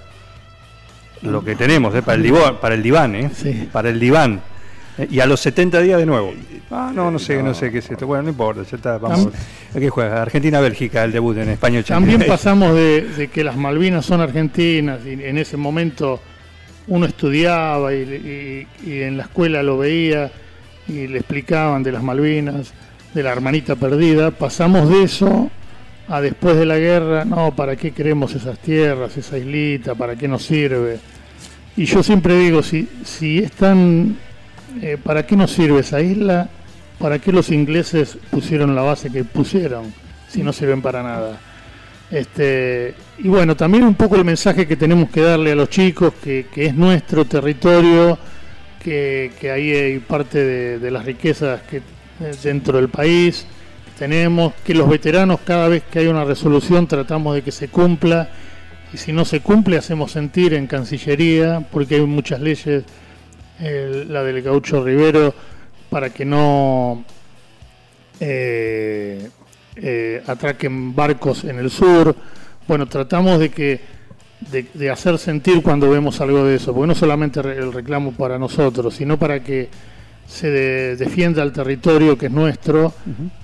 lo 1.22 1.44
que 1.44 1.54
tenemos 1.54 1.94
eh, 1.94 2.02
para 2.02 2.16
el 2.16 2.22
diván, 2.22 2.56
para 2.60 2.74
el 2.74 2.82
diván, 2.82 3.14
eh, 3.14 3.30
Sí. 3.34 3.68
para 3.72 3.88
el 3.90 4.00
diván. 4.00 4.40
Eh, 4.98 5.06
Y 5.10 5.20
a 5.20 5.26
los 5.26 5.40
70 5.40 5.80
días 5.80 5.98
de 5.98 6.04
nuevo. 6.06 6.34
Ah, 6.70 6.90
no, 6.94 7.10
no 7.10 7.18
sé, 7.18 7.42
no, 7.42 7.54
sé 7.54 7.70
qué 7.70 7.78
es 7.78 7.90
esto. 7.90 8.06
Bueno, 8.06 8.24
no 8.24 8.28
importa, 8.30 8.62
ya 8.68 8.76
está, 8.76 8.98
vamos. 8.98 9.28
¿A 9.74 9.78
qué 9.78 9.88
juega? 9.88 10.20
Argentina-Bélgica, 10.22 11.04
el 11.04 11.12
debut 11.12 11.36
en 11.38 11.48
España 11.50 11.78
86. 11.78 11.86
También 12.10 12.28
pasamos 12.28 12.74
de, 12.74 13.02
de 13.16 13.28
que 13.28 13.44
las 13.44 13.56
Malvinas 13.56 14.04
son 14.04 14.20
argentinas 14.20 15.00
y 15.06 15.12
en 15.12 15.38
ese 15.38 15.56
momento 15.56 16.20
uno 16.88 17.06
estudiaba 17.06 17.94
y, 17.94 18.66
y- 18.84 18.90
y 18.90 19.02
en 19.02 19.16
la 19.16 19.22
escuela 19.24 19.62
lo 19.62 19.78
veía 19.78 20.30
y 20.88 21.06
le 21.06 21.18
explicaban 21.20 21.82
de 21.84 21.92
las 21.92 22.02
Malvinas, 22.02 22.72
de 23.14 23.22
la 23.22 23.30
hermanita 23.30 23.76
perdida. 23.76 24.30
Pasamos 24.32 24.88
de 24.88 25.04
eso 25.04 25.50
a 26.08 26.20
después 26.20 26.56
de 26.56 26.66
la 26.66 26.78
guerra, 26.78 27.24
no, 27.24 27.54
¿para 27.54 27.76
qué 27.76 27.92
queremos 27.92 28.34
esas 28.34 28.58
tierras, 28.58 29.16
esa 29.16 29.38
islita? 29.38 29.94
¿Para 29.94 30.16
qué 30.16 30.28
nos 30.28 30.44
sirve? 30.44 30.98
Y 31.76 31.84
yo 31.84 32.02
siempre 32.02 32.36
digo, 32.38 32.62
si, 32.62 32.88
si 33.04 33.38
es 33.38 33.52
eh, 34.80 34.98
¿Para 35.02 35.26
qué 35.26 35.36
nos 35.36 35.52
sirve 35.52 35.80
esa 35.80 36.00
isla? 36.00 36.48
¿Para 36.98 37.18
qué 37.18 37.32
los 37.32 37.50
ingleses 37.50 38.18
pusieron 38.30 38.74
la 38.74 38.82
base 38.82 39.10
que 39.10 39.24
pusieron? 39.24 39.92
Si 40.28 40.42
no 40.42 40.52
sirven 40.52 40.82
para 40.82 41.02
nada. 41.02 41.38
Este, 42.10 42.94
y 43.18 43.28
bueno, 43.28 43.56
también 43.56 43.84
un 43.84 43.94
poco 43.94 44.16
el 44.16 44.24
mensaje 44.24 44.66
que 44.66 44.76
tenemos 44.76 45.10
que 45.10 45.22
darle 45.22 45.52
a 45.52 45.54
los 45.54 45.70
chicos, 45.70 46.12
que, 46.22 46.46
que 46.52 46.66
es 46.66 46.74
nuestro 46.74 47.24
territorio, 47.24 48.18
que, 48.82 49.32
que 49.40 49.50
ahí 49.50 49.70
hay 49.72 49.98
parte 49.98 50.38
de, 50.38 50.78
de 50.78 50.90
las 50.90 51.04
riquezas 51.04 51.62
que 51.62 51.78
eh, 51.78 52.32
dentro 52.42 52.76
del 52.76 52.88
país 52.88 53.46
tenemos, 53.98 54.54
que 54.64 54.74
los 54.74 54.88
veteranos 54.88 55.40
cada 55.44 55.68
vez 55.68 55.82
que 55.90 56.00
hay 56.00 56.06
una 56.06 56.24
resolución 56.24 56.86
tratamos 56.86 57.34
de 57.34 57.42
que 57.42 57.52
se 57.52 57.68
cumpla 57.68 58.28
y 58.92 58.98
si 58.98 59.12
no 59.12 59.24
se 59.24 59.40
cumple 59.40 59.78
hacemos 59.78 60.12
sentir 60.12 60.52
en 60.54 60.66
Cancillería, 60.66 61.66
porque 61.70 61.94
hay 61.94 62.02
muchas 62.02 62.40
leyes, 62.40 62.84
eh, 63.60 64.04
la 64.08 64.22
del 64.22 64.42
gaucho 64.42 64.84
Rivero, 64.84 65.34
para 65.88 66.10
que 66.10 66.24
no 66.24 67.04
eh, 68.20 69.28
eh, 69.76 70.22
atraquen 70.26 70.94
barcos 70.94 71.44
en 71.44 71.58
el 71.58 71.70
sur. 71.70 72.14
Bueno, 72.68 72.86
tratamos 72.86 73.38
de 73.38 73.50
que 73.50 73.80
de, 74.50 74.66
de 74.74 74.90
hacer 74.90 75.18
sentir 75.18 75.62
cuando 75.62 75.88
vemos 75.88 76.20
algo 76.20 76.44
de 76.44 76.56
eso, 76.56 76.74
porque 76.74 76.88
no 76.88 76.94
solamente 76.94 77.40
el 77.40 77.72
reclamo 77.72 78.12
para 78.12 78.38
nosotros, 78.38 78.94
sino 78.94 79.16
para 79.16 79.42
que 79.42 79.70
se 80.26 80.50
de- 80.50 80.96
defienda 80.96 81.42
el 81.42 81.52
territorio 81.52 82.16
que 82.16 82.26
es 82.26 82.32
nuestro 82.32 82.92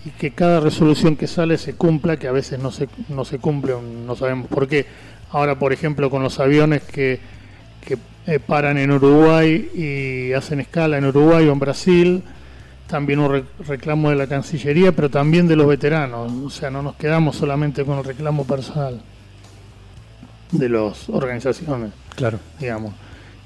y 0.05 0.11
que 0.11 0.31
cada 0.33 0.61
resolución 0.61 1.17
que 1.17 1.27
sale 1.27 1.59
se 1.59 1.75
cumpla, 1.75 2.17
que 2.17 2.29
a 2.29 2.33
veces 2.33 2.59
no 2.59 2.71
se, 2.71 2.89
no 3.09 3.25
se 3.25 3.39
cumple, 3.39 3.75
no 4.07 4.17
sabemos 4.17 4.47
por 4.49 4.67
qué. 4.69 4.87
Ahora, 5.31 5.59
por 5.59 5.73
ejemplo, 5.73 6.09
con 6.11 6.23
los 6.23 6.41
aviones 6.41 6.83
que, 6.83 7.21
que 7.87 7.99
eh, 8.27 8.39
paran 8.41 8.79
en 8.79 8.91
Uruguay 8.91 9.71
y 9.75 10.33
hacen 10.33 10.61
escala 10.61 10.97
en 10.99 11.05
Uruguay 11.05 11.47
o 11.47 11.53
en 11.53 11.59
Brasil, 11.59 12.23
también 12.87 13.19
un 13.19 13.31
re- 13.33 13.45
reclamo 13.67 14.09
de 14.09 14.17
la 14.17 14.27
Cancillería, 14.27 14.93
pero 14.93 15.11
también 15.11 15.47
de 15.47 15.57
los 15.57 15.67
veteranos. 15.67 16.33
O 16.33 16.49
sea, 16.49 16.71
no 16.71 16.81
nos 16.83 16.97
quedamos 16.97 17.37
solamente 17.37 17.85
con 17.85 17.99
el 17.99 18.05
reclamo 18.05 18.47
personal 18.47 19.03
de 20.53 20.69
las 20.71 21.11
organizaciones, 21.11 21.91
Claro. 22.17 22.39
digamos. 22.59 22.95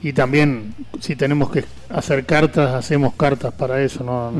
Y 0.02 0.12
también, 0.12 0.74
si 1.00 1.14
tenemos 1.14 1.50
que 1.50 1.64
hacer 1.88 2.26
cartas, 2.26 2.74
hacemos 2.74 3.14
cartas 3.14 3.54
para 3.54 3.82
eso. 3.82 4.02
No, 4.02 4.32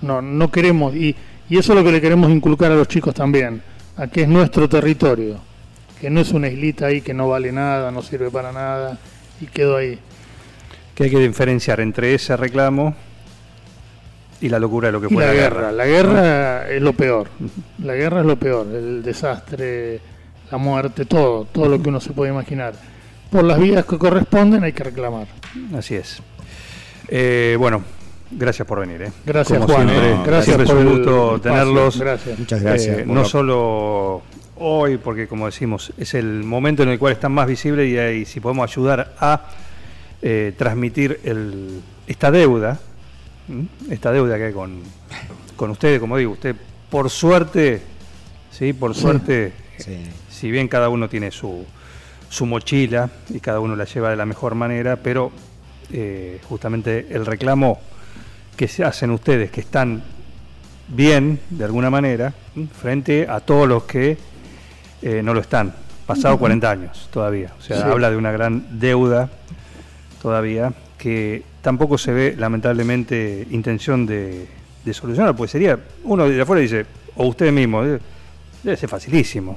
no, 0.00 0.22
no 0.22 0.50
queremos, 0.50 0.94
y, 0.94 1.14
y 1.48 1.58
eso 1.58 1.72
es 1.72 1.78
lo 1.78 1.84
que 1.84 1.92
le 1.92 2.00
queremos 2.00 2.30
inculcar 2.30 2.72
a 2.72 2.74
los 2.74 2.88
chicos 2.88 3.14
también, 3.14 3.62
a 3.96 4.06
que 4.06 4.22
es 4.22 4.28
nuestro 4.28 4.68
territorio, 4.68 5.38
que 6.00 6.08
no 6.08 6.20
es 6.20 6.32
una 6.32 6.48
islita 6.48 6.86
ahí 6.86 7.02
que 7.02 7.12
no 7.12 7.28
vale 7.28 7.52
nada, 7.52 7.90
no 7.90 8.00
sirve 8.00 8.30
para 8.30 8.50
nada, 8.50 8.98
y 9.40 9.46
quedó 9.46 9.76
ahí. 9.76 9.98
Que 10.94 11.04
hay 11.04 11.10
que 11.10 11.18
diferenciar 11.18 11.80
entre 11.80 12.14
ese 12.14 12.36
reclamo 12.36 12.94
y 14.40 14.48
la 14.48 14.58
locura 14.58 14.88
de 14.88 14.92
lo 14.92 15.00
que 15.00 15.08
Y 15.08 15.10
fue 15.10 15.22
la 15.22 15.32
la, 15.32 15.34
guerra, 15.34 15.72
la 15.72 15.86
guerra 15.86 16.70
es 16.70 16.80
lo 16.80 16.94
peor. 16.94 17.28
La 17.82 17.94
guerra 17.94 18.20
es 18.20 18.26
lo 18.26 18.36
peor, 18.36 18.66
el 18.74 19.02
desastre, 19.02 20.00
la 20.50 20.56
muerte, 20.56 21.04
todo, 21.04 21.44
todo 21.44 21.68
lo 21.68 21.82
que 21.82 21.90
uno 21.90 22.00
se 22.00 22.12
puede 22.12 22.32
imaginar. 22.32 22.74
Por 23.30 23.44
las 23.44 23.58
vías 23.58 23.84
que 23.84 23.96
corresponden 23.98 24.64
hay 24.64 24.72
que 24.72 24.84
reclamar. 24.84 25.26
Así 25.76 25.94
es. 25.94 26.20
Eh, 27.08 27.56
bueno, 27.58 27.82
gracias 28.30 28.66
por 28.66 28.80
venir. 28.80 29.02
¿eh? 29.02 29.12
Gracias 29.24 29.58
Como 29.58 29.72
Juan, 29.72 29.88
siempre, 29.88 30.10
eh. 30.12 30.16
gracias 30.24 30.44
siempre 30.44 30.64
es 30.64 30.70
por 30.70 30.80
un 30.80 30.86
el 30.86 30.96
gusto 30.96 31.36
espacio. 31.36 31.40
tenerlos. 31.52 32.00
Gracias. 32.00 32.38
Muchas 32.38 32.62
gracias. 32.62 32.98
Eh, 32.98 33.02
por 33.04 33.14
no 33.14 33.22
la- 33.22 33.28
solo 33.28 34.22
hoy, 34.56 34.98
porque 34.98 35.26
como 35.28 35.46
decimos, 35.46 35.92
es 35.96 36.14
el 36.14 36.42
momento 36.44 36.82
en 36.82 36.90
el 36.90 36.98
cual 36.98 37.12
están 37.12 37.32
más 37.32 37.46
visibles 37.46 37.88
y, 37.88 37.98
ahí, 37.98 38.24
si 38.24 38.40
podemos 38.40 38.70
ayudar 38.70 39.14
a 39.18 39.48
eh, 40.22 40.52
transmitir 40.58 41.20
el, 41.24 41.80
esta 42.06 42.30
deuda, 42.30 42.78
¿m? 43.48 43.66
esta 43.90 44.12
deuda 44.12 44.36
que 44.36 44.44
hay 44.46 44.52
con, 44.52 44.80
con 45.56 45.70
ustedes, 45.70 45.98
como 46.00 46.16
digo, 46.16 46.32
usted 46.32 46.54
por 46.90 47.08
suerte, 47.08 47.80
sí, 48.50 48.72
por 48.72 48.94
Sí. 48.94 49.00
suerte, 49.00 49.52
Sí. 49.78 49.96
si 50.28 50.50
bien 50.50 50.68
cada 50.68 50.90
uno 50.90 51.08
tiene 51.08 51.30
su, 51.30 51.64
su 52.30 52.46
mochila 52.46 53.10
y 53.28 53.40
cada 53.40 53.60
uno 53.60 53.76
la 53.76 53.84
lleva 53.84 54.08
de 54.08 54.16
la 54.16 54.24
mejor 54.24 54.54
manera, 54.54 54.96
pero 54.96 55.30
eh, 55.92 56.40
justamente 56.48 57.08
el 57.10 57.26
reclamo 57.26 57.78
que 58.56 58.68
se 58.68 58.84
hacen 58.84 59.10
ustedes, 59.10 59.50
que 59.50 59.60
están 59.60 60.02
bien 60.88 61.40
de 61.50 61.64
alguna 61.64 61.90
manera, 61.90 62.32
frente 62.80 63.26
a 63.28 63.40
todos 63.40 63.68
los 63.68 63.82
que 63.84 64.16
eh, 65.02 65.22
no 65.22 65.34
lo 65.34 65.40
están, 65.40 65.74
pasado 66.06 66.38
40 66.38 66.70
años 66.70 67.08
todavía. 67.12 67.52
O 67.58 67.62
sea, 67.62 67.76
Sí. 67.76 67.82
habla 67.82 68.10
de 68.10 68.16
una 68.16 68.30
gran 68.32 68.78
deuda 68.78 69.28
todavía 70.22 70.72
que 70.98 71.42
tampoco 71.62 71.98
se 71.98 72.12
ve 72.12 72.34
lamentablemente 72.38 73.46
intención 73.50 74.06
de, 74.06 74.46
de 74.84 74.94
solucionar, 74.94 75.34
pues 75.34 75.50
sería, 75.50 75.78
uno 76.04 76.28
de 76.28 76.40
afuera 76.40 76.60
dice, 76.62 76.86
o 77.16 77.26
usted 77.26 77.50
mismo, 77.52 77.82
eh, 77.84 77.98
debe 78.62 78.76
ser 78.76 78.88
facilísimo, 78.88 79.56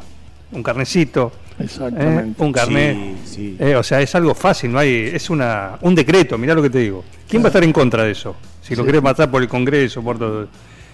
un 0.53 0.63
carnecito, 0.63 1.31
¿eh? 1.59 2.33
Un 2.37 2.51
carnet, 2.51 2.95
Sí, 3.25 3.35
sí. 3.35 3.57
eh, 3.59 3.75
o 3.75 3.83
sea, 3.83 4.01
es 4.01 4.13
algo 4.15 4.33
fácil, 4.35 4.71
no 4.71 4.79
hay, 4.79 5.11
es 5.13 5.29
una, 5.29 5.77
un 5.81 5.95
decreto, 5.95 6.37
mirá 6.37 6.53
lo 6.53 6.61
que 6.61 6.69
te 6.69 6.79
digo. 6.79 7.03
¿Quién 7.27 7.41
va 7.41 7.47
a 7.47 7.49
estar 7.49 7.63
en 7.63 7.73
contra 7.73 8.03
de 8.03 8.11
eso? 8.11 8.35
Si 8.61 8.75
lo 8.75 8.85
querés 8.85 9.01
matar 9.03 9.29
por 9.29 9.41
el 9.41 9.47
Congreso, 9.47 10.01
por 10.01 10.17
todo. 10.17 10.47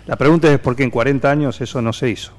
La 0.08 0.15
pregunta 0.15 0.52
es 0.52 0.60
por 0.60 0.76
qué 0.76 0.84
en 0.84 0.89
40 0.89 1.30
años 1.30 1.62
eso 1.62 1.82
no 1.82 1.93
se 1.93 2.10
hizo. 2.10 2.32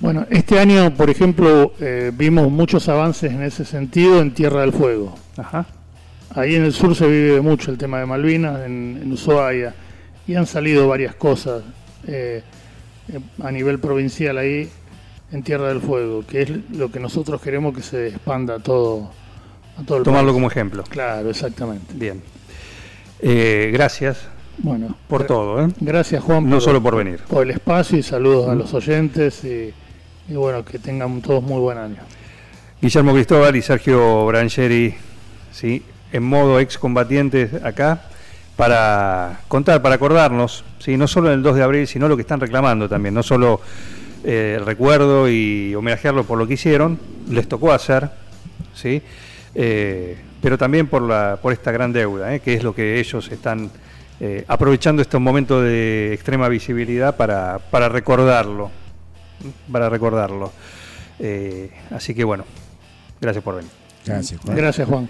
Bueno, 0.00 0.26
este 0.30 0.58
año, 0.58 0.94
por 0.94 1.10
ejemplo, 1.10 1.72
eh, 1.80 2.12
vimos 2.14 2.50
muchos 2.50 2.88
avances 2.88 3.32
en 3.32 3.42
ese 3.42 3.64
sentido 3.64 4.20
en 4.20 4.32
Tierra 4.32 4.60
del 4.60 4.72
Fuego. 4.72 5.14
Ajá. 5.36 5.66
Ahí 6.34 6.54
en 6.54 6.64
el 6.64 6.72
sur 6.72 6.94
se 6.94 7.06
vive 7.06 7.40
mucho 7.40 7.70
el 7.70 7.78
tema 7.78 7.98
de 7.98 8.06
Malvinas, 8.06 8.64
en, 8.64 9.00
en 9.02 9.12
Ushuaia, 9.12 9.74
y 10.26 10.34
han 10.34 10.46
salido 10.46 10.86
varias 10.86 11.14
cosas 11.14 11.62
eh, 12.06 12.42
eh, 13.12 13.18
a 13.42 13.50
nivel 13.50 13.78
provincial 13.80 14.38
ahí 14.38 14.68
en 15.32 15.42
Tierra 15.42 15.68
del 15.68 15.80
Fuego, 15.80 16.24
que 16.26 16.42
es 16.42 16.50
lo 16.70 16.90
que 16.90 17.00
nosotros 17.00 17.40
queremos 17.40 17.74
que 17.74 17.82
se 17.82 18.08
expanda 18.08 18.54
a 18.56 18.58
todo, 18.60 19.10
a 19.78 19.82
todo 19.84 19.98
el 19.98 20.04
Tomarlo 20.04 20.28
país. 20.28 20.34
como 20.36 20.46
ejemplo. 20.48 20.84
Claro, 20.88 21.28
exactamente. 21.30 21.92
Bien. 21.94 22.22
Eh, 23.20 23.70
gracias 23.72 24.26
Bueno, 24.58 24.96
por 25.08 25.24
todo, 25.26 25.60
¿eh? 25.64 25.68
Gracias 25.80 26.22
Juan 26.22 26.48
No 26.48 26.60
solo 26.60 26.80
por 26.82 26.96
venir. 26.96 27.20
por 27.28 27.42
el 27.42 27.50
espacio 27.50 27.98
y 27.98 28.02
saludos 28.02 28.48
a 28.48 28.54
los 28.54 28.72
oyentes 28.74 29.44
y, 29.44 29.72
y 30.28 30.34
bueno, 30.34 30.64
que 30.64 30.78
tengan 30.78 31.20
todos 31.20 31.42
muy 31.42 31.60
buen 31.60 31.78
año. 31.78 31.98
Guillermo 32.80 33.12
Cristóbal 33.12 33.56
y 33.56 33.62
Sergio 33.62 34.24
Brancheri, 34.26 34.94
¿sí? 35.50 35.82
en 36.12 36.22
modo 36.22 36.60
excombatientes 36.60 37.52
acá, 37.64 38.02
para 38.56 39.40
contar, 39.48 39.82
para 39.82 39.96
acordarnos, 39.96 40.64
¿sí? 40.78 40.96
no 40.96 41.08
solo 41.08 41.32
el 41.32 41.42
2 41.42 41.56
de 41.56 41.62
abril, 41.64 41.86
sino 41.88 42.06
lo 42.08 42.14
que 42.16 42.22
están 42.22 42.38
reclamando 42.40 42.88
también, 42.88 43.14
no 43.14 43.22
solo 43.24 43.60
eh, 44.28 44.56
el 44.58 44.66
recuerdo 44.66 45.26
y 45.26 45.74
homenajearlo 45.74 46.24
por 46.24 46.38
lo 46.38 46.46
que 46.46 46.54
hicieron, 46.54 46.98
les 47.30 47.48
tocó 47.48 47.72
hacer, 47.72 48.10
¿sí? 48.74 49.00
Eh, 49.54 50.18
pero 50.42 50.58
también 50.58 50.86
por, 50.86 51.00
la, 51.00 51.38
por 51.40 51.54
esta 51.54 51.72
gran 51.72 51.94
deuda, 51.94 52.34
¿eh? 52.34 52.40
que 52.40 52.52
es 52.52 52.62
lo 52.62 52.74
que 52.74 53.00
ellos 53.00 53.30
están 53.32 53.70
eh, 54.20 54.44
aprovechando 54.46 55.00
estos 55.00 55.18
momentos 55.18 55.64
de 55.64 56.12
extrema 56.12 56.46
visibilidad 56.48 57.16
para, 57.16 57.58
para 57.58 57.88
recordarlo, 57.88 58.70
para 59.72 59.88
recordarlo. 59.88 60.52
Eh, 61.18 61.70
así 61.90 62.14
que 62.14 62.22
bueno, 62.22 62.44
gracias 63.22 63.42
por 63.42 63.56
venir. 63.56 63.70
Gracias, 64.04 64.40
Juan. 64.42 64.56
Gracias 64.56 64.88
Juan. 64.88 65.08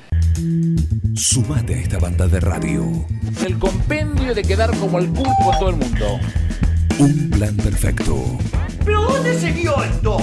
Sumate 1.14 1.74
a 1.74 1.78
esta 1.78 1.98
banda 1.98 2.28
de 2.28 2.38
radio. 2.38 2.84
El 3.44 3.58
compendio 3.58 4.32
de 4.32 4.42
quedar 4.42 4.70
como 4.78 5.00
el 5.00 5.08
culo 5.08 5.30
con 5.44 5.58
todo 5.58 5.70
el 5.70 5.76
mundo. 5.76 6.06
Un 6.98 7.30
plan 7.30 7.56
perfecto. 7.56 8.38
¿Pero 8.84 9.02
dónde 9.02 9.38
se 9.38 9.52
vio 9.52 9.82
esto? 9.84 10.16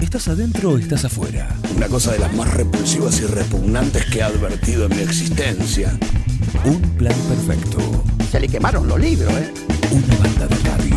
¿Estás 0.00 0.26
adentro 0.28 0.70
o 0.70 0.78
estás 0.78 1.04
afuera? 1.04 1.48
Una 1.76 1.86
cosa 1.86 2.12
de 2.12 2.18
las 2.18 2.34
más 2.34 2.52
repulsivas 2.52 3.20
y 3.20 3.26
repugnantes 3.26 4.04
que 4.06 4.18
he 4.18 4.22
advertido 4.22 4.86
en 4.86 4.96
mi 4.96 5.02
existencia. 5.02 5.96
Un 6.64 6.80
plan 6.96 7.14
perfecto. 7.28 7.78
Se 8.30 8.40
le 8.40 8.48
quemaron 8.48 8.88
los 8.88 8.98
libros, 8.98 9.32
¿eh? 9.34 9.52
Una 9.92 10.16
banda 10.16 10.46
de 10.48 10.56
radio. 10.68 10.95